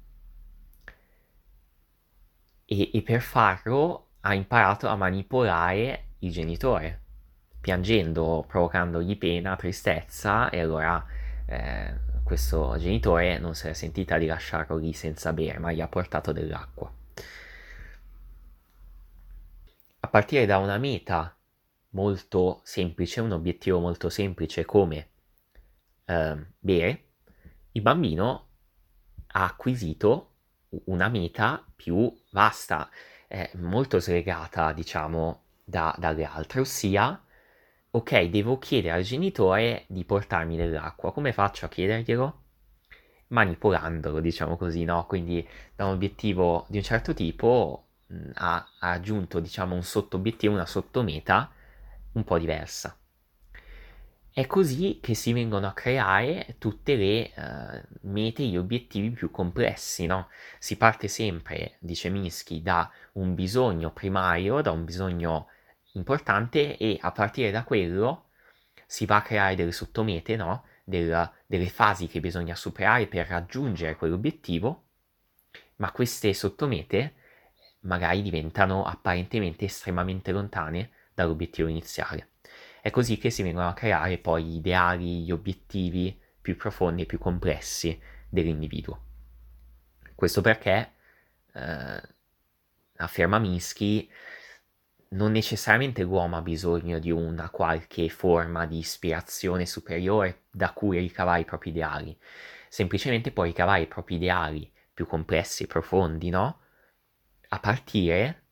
e, 2.65 2.91
e 2.93 3.03
per 3.03 3.21
farlo 3.21 4.09
ha 4.21 4.35
imparato 4.35 4.89
a 4.89 4.97
manipolare 4.97 6.09
il 6.21 6.33
genitore, 6.33 7.03
piangendo, 7.61 8.45
provocandogli 8.47 9.19
pena, 9.19 9.57
tristezza 9.57 10.49
e 10.51 10.61
allora 10.61 11.05
eh, 11.47 11.95
questo 12.25 12.77
genitore 12.79 13.39
non 13.39 13.55
si 13.55 13.69
è 13.69 13.73
sentita 13.75 14.19
di 14.19 14.27
lasciarlo 14.27 14.77
lì 14.77 14.93
senza 14.93 15.33
bere, 15.33 15.59
ma 15.59 15.71
gli 15.71 15.81
ha 15.81 15.89
portato 15.89 16.33
dell'acqua. 16.33 16.93
A 20.01 20.09
partire 20.09 20.47
da 20.47 20.59
una 20.59 20.79
meta 20.79 21.37
molto 21.91 22.61
semplice, 22.65 23.21
un 23.21 23.33
obiettivo 23.33 23.79
molto 23.79 24.09
semplice 24.09 24.65
come 24.65 25.09
eh, 26.07 26.47
bere, 26.59 27.05
il 27.73 27.83
bambino 27.83 28.49
ha 29.29 29.45
acquisito 29.45 30.31
una 30.87 31.09
meta 31.09 31.65
più 31.75 32.13
vasta, 32.31 32.89
eh, 33.29 33.51
molto 33.55 34.01
slegata, 34.01 34.73
diciamo, 34.73 35.43
da, 35.63 35.95
dalle 35.99 36.25
altre, 36.25 36.61
ossia, 36.61 37.24
ok, 37.97 38.23
devo 38.25 38.59
chiedere 38.59 38.95
al 38.95 39.03
genitore 39.03 39.85
di 39.87 40.05
portarmi 40.05 40.57
dell'acqua, 40.57 41.13
come 41.13 41.33
faccio 41.33 41.65
a 41.65 41.69
chiederglielo? 41.69 42.43
Manipolandolo, 43.29 44.19
diciamo 44.19 44.57
così, 44.57 44.83
no? 44.83 45.07
Quindi 45.07 45.47
da 45.77 45.87
un 45.87 45.93
obiettivo 45.93 46.67
di 46.69 46.79
un 46.79 46.83
certo 46.83 47.15
tipo 47.15 47.87
mh, 48.07 48.31
ha, 48.35 48.69
ha 48.81 48.91
aggiunto, 48.91 49.39
diciamo, 49.39 49.77
un 49.77 49.85
sottobiettivo, 49.85 50.53
una 50.53 50.67
sottometa 50.67 51.53
un 52.13 52.25
po' 52.25 52.37
diversa. 52.37 52.99
È 54.33 54.45
così 54.47 54.99
che 55.01 55.15
si 55.15 55.33
vengono 55.33 55.69
a 55.69 55.73
creare 55.73 56.57
tutte 56.59 56.97
le 56.97 57.31
uh, 57.37 58.09
mete, 58.09 58.43
gli 58.43 58.57
obiettivi 58.57 59.11
più 59.11 59.31
complessi, 59.31 60.07
no? 60.07 60.27
Si 60.59 60.77
parte 60.77 61.07
sempre, 61.07 61.77
dice 61.79 62.09
Minsky, 62.09 62.61
da 62.61 62.91
un 63.13 63.37
bisogno 63.37 63.93
primario, 63.93 64.61
da 64.63 64.73
un 64.73 64.85
bisogno 64.85 65.47
importante 65.95 66.77
e 66.77 66.99
a 67.01 67.13
partire 67.13 67.51
da 67.51 67.65
quello 67.65 68.29
si 68.87 69.07
va 69.07 69.17
a 69.17 69.23
creare 69.23 69.55
delle 69.55 69.73
sottomete, 69.73 70.37
no? 70.37 70.65
Del, 70.85 71.31
delle 71.47 71.69
fasi 71.69 72.07
che 72.07 72.21
bisogna 72.21 72.55
superare 72.55 73.07
per 73.07 73.27
raggiungere 73.27 73.97
quell'obiettivo, 73.97 74.85
ma 75.77 75.91
queste 75.91 76.35
sottomete 76.35 77.15
magari 77.81 78.23
diventano 78.23 78.85
apparentemente 78.85 79.65
estremamente 79.65 80.31
lontane 80.33 80.91
dall'obiettivo 81.15 81.69
iniziale. 81.69 82.31
È 82.83 82.91
così 82.91 83.17
che 83.17 83.31
si 83.31 83.43
vengono 83.43 83.69
a 83.69 83.73
creare 83.73 84.19
poi 84.19 84.45
gli 84.45 84.57
ideali, 84.57 85.25
gli 85.25 85.31
obiettivi 85.31 86.21
più 86.41 86.57
profondi 86.57 87.03
e 87.03 87.07
più 87.07 87.19
complessi 87.19 87.99
dell'individuo. 88.29 89.01
Questo 90.15 90.43
perché, 90.43 90.93
eh, 91.55 92.03
afferma 92.97 93.39
Minsky, 93.39 94.11
non 95.15 95.33
necessariamente 95.33 96.03
l'uomo 96.03 96.37
ha 96.37 96.43
bisogno 96.43 96.99
di 96.99 97.11
una 97.11 97.51
qualche 97.51 98.09
forma 98.09 98.67
di 98.67 98.79
ispirazione 98.79 99.67
superiore 99.67 100.45
da 100.51 100.73
cui 100.73 100.99
ricavare 100.99 101.41
i 101.41 101.45
propri 101.45 101.71
ideali, 101.71 102.17
semplicemente 102.69 103.31
può 103.33 103.45
ricavare 103.45 103.83
i 103.83 103.87
propri 103.87 104.17
ideali 104.17 104.71
più 104.93 105.07
complessi 105.07 105.65
e 105.65 105.67
profondi, 105.67 106.31
no? 106.31 106.61
A 107.49 107.59
partire 107.61 108.43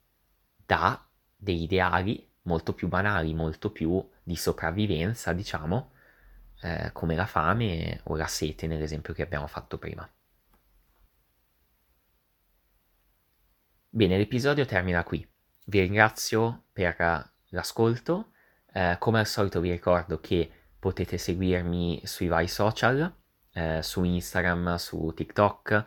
da 0.64 1.04
degli 1.36 1.62
ideali 1.62 2.30
molto 2.42 2.72
più 2.74 2.88
banali, 2.88 3.34
molto 3.34 3.70
più 3.70 4.08
di 4.22 4.36
sopravvivenza, 4.36 5.32
diciamo, 5.32 5.92
eh, 6.62 6.90
come 6.92 7.16
la 7.16 7.26
fame 7.26 8.00
o 8.04 8.16
la 8.16 8.26
sete 8.26 8.66
nell'esempio 8.68 9.12
che 9.14 9.22
abbiamo 9.22 9.48
fatto 9.48 9.78
prima. 9.78 10.08
Bene, 13.88 14.16
l'episodio 14.16 14.64
termina 14.64 15.04
qui. 15.04 15.31
Vi 15.64 15.80
ringrazio 15.80 16.64
per 16.72 17.32
l'ascolto. 17.48 18.32
Eh, 18.72 18.96
come 18.98 19.20
al 19.20 19.26
solito 19.26 19.60
vi 19.60 19.70
ricordo 19.70 20.20
che 20.20 20.50
potete 20.78 21.18
seguirmi 21.18 22.02
sui 22.04 22.26
vari 22.26 22.48
social, 22.48 23.14
eh, 23.52 23.82
su 23.82 24.02
Instagram, 24.02 24.76
su 24.76 25.12
TikTok 25.14 25.84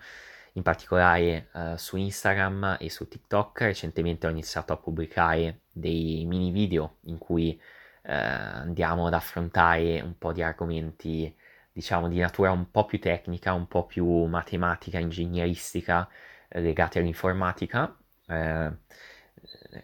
in 0.56 0.64
particolare 0.64 1.50
uh, 1.54 1.76
su 1.76 1.98
Instagram 1.98 2.78
e 2.80 2.90
su 2.90 3.08
TikTok. 3.08 3.62
Recentemente 3.62 4.28
ho 4.28 4.30
iniziato 4.30 4.74
a 4.74 4.78
pubblicare 4.78 5.62
dei 5.72 6.26
mini 6.26 6.52
video 6.52 6.98
in 7.04 7.18
cui 7.18 7.60
uh, 8.04 8.10
andiamo 8.10 9.08
ad 9.08 9.14
affrontare 9.14 10.02
un 10.02 10.18
po' 10.18 10.32
di 10.32 10.42
argomenti, 10.42 11.34
diciamo, 11.72 12.08
di 12.08 12.20
natura 12.20 12.52
un 12.52 12.72
po' 12.72 12.86
più 12.86 13.00
tecnica, 13.00 13.54
un 13.54 13.68
po' 13.68 13.86
più 13.86 14.06
matematica, 14.26 15.00
ingegneristica, 15.00 16.08
legati 16.50 17.00
all'informatica. 17.00 17.96
Uh, 18.28 18.78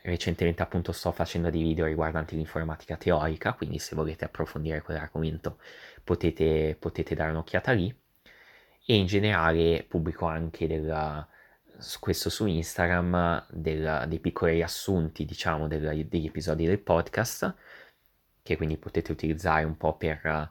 recentemente 0.04 0.62
appunto 0.62 0.92
sto 0.92 1.12
facendo 1.12 1.50
dei 1.50 1.62
video 1.62 1.86
riguardanti 1.86 2.36
l'informatica 2.36 2.98
teorica, 2.98 3.54
quindi 3.54 3.80
se 3.80 3.96
volete 3.96 4.26
approfondire 4.26 4.82
quell'argomento 4.82 5.58
potete, 6.04 6.76
potete 6.80 7.16
dare 7.16 7.32
un'occhiata 7.32 7.72
lì. 7.72 7.94
E 8.86 8.96
in 8.96 9.06
generale 9.06 9.86
pubblico 9.88 10.26
anche 10.26 10.68
della, 10.68 11.28
questo 12.00 12.30
su 12.30 12.46
Instagram 12.48 13.46
del, 13.50 14.06
dei 14.08 14.20
piccoli 14.20 14.54
riassunti, 14.54 15.26
diciamo, 15.26 15.68
del, 15.68 16.08
degli 16.08 16.26
episodi 16.26 16.66
del 16.66 16.80
podcast, 16.80 17.54
che 18.42 18.58
quindi 18.58 18.78
potete 18.78 19.12
utilizzare 19.12 19.64
un 19.64 19.78
po' 19.78 19.96
per, 19.96 20.50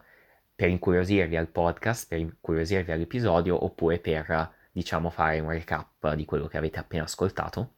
per 0.55 0.69
incuriosirvi 0.69 1.37
al 1.37 1.49
podcast, 1.49 2.09
per 2.09 2.19
incuriosirvi 2.19 2.93
all'episodio, 2.93 3.65
oppure 3.65 3.99
per, 3.99 4.55
diciamo, 4.71 5.11
fare 5.11 5.41
un 5.41 5.51
recap 5.51 6.15
di 6.15 6.25
quello 6.25 6.47
che 6.47 6.57
avete 6.57 6.79
appena 6.79 7.05
ascoltato 7.05 7.75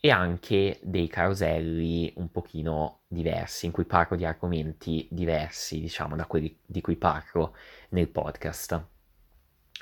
e 0.00 0.10
anche 0.10 0.78
dei 0.82 1.08
caroselli 1.08 2.12
un 2.16 2.30
pochino 2.30 3.00
diversi, 3.06 3.66
in 3.66 3.72
cui 3.72 3.84
parlo 3.84 4.16
di 4.16 4.24
argomenti 4.24 5.06
diversi, 5.10 5.78
diciamo, 5.78 6.16
da 6.16 6.24
quelli 6.26 6.58
di 6.64 6.80
cui 6.80 6.96
parlo 6.96 7.54
nel 7.90 8.08
podcast. 8.08 8.82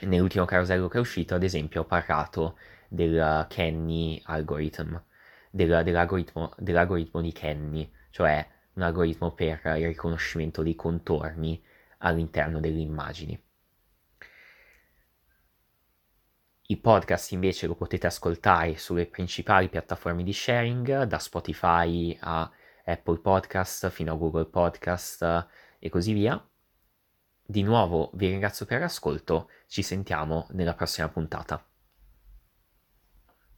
Nell'ultimo 0.01 0.45
carosello 0.45 0.89
che 0.89 0.99
è 0.99 1.01
uscito, 1.01 1.35
ad 1.37 1.45
esempio, 1.45 1.83
ho 1.83 1.85
parlato 1.85 2.59
del 2.89 3.47
Kenny 3.49 4.21
algorithm, 4.25 5.01
del, 5.51 5.83
dell'algoritmo, 5.85 6.53
dell'algoritmo 6.59 7.21
di 7.21 7.33
Kenny, 7.33 7.91
cioè 8.11 8.45
un 8.75 8.83
algoritmo 8.83 9.33
per 9.33 9.61
il 9.77 9.87
riconoscimento 9.87 10.63
dei 10.63 10.75
contorni 10.75 11.63
all'interno 11.99 12.59
delle 12.59 12.81
immagini. 12.81 13.41
I 16.71 16.77
podcast 16.77 17.33
invece 17.33 17.67
lo 17.67 17.75
potete 17.75 18.07
ascoltare 18.09 18.77
sulle 18.77 19.07
principali 19.07 19.71
piattaforme 19.71 20.23
di 20.23 20.35
sharing, 20.35 21.05
da 21.05 21.19
Spotify 21.19 22.15
a 22.21 22.51
Apple 22.85 23.21
Podcast 23.21 23.89
fino 23.89 24.13
a 24.13 24.17
Google 24.17 24.45
Podcast 24.45 25.47
e 25.79 25.89
così 25.89 26.13
via. 26.13 26.47
Di 27.43 27.63
nuovo 27.63 28.11
vi 28.13 28.29
ringrazio 28.29 28.67
per 28.67 28.81
l'ascolto, 28.81 29.49
ci 29.67 29.81
sentiamo 29.81 30.47
nella 30.51 30.75
prossima 30.75 31.09
puntata. 31.09 31.68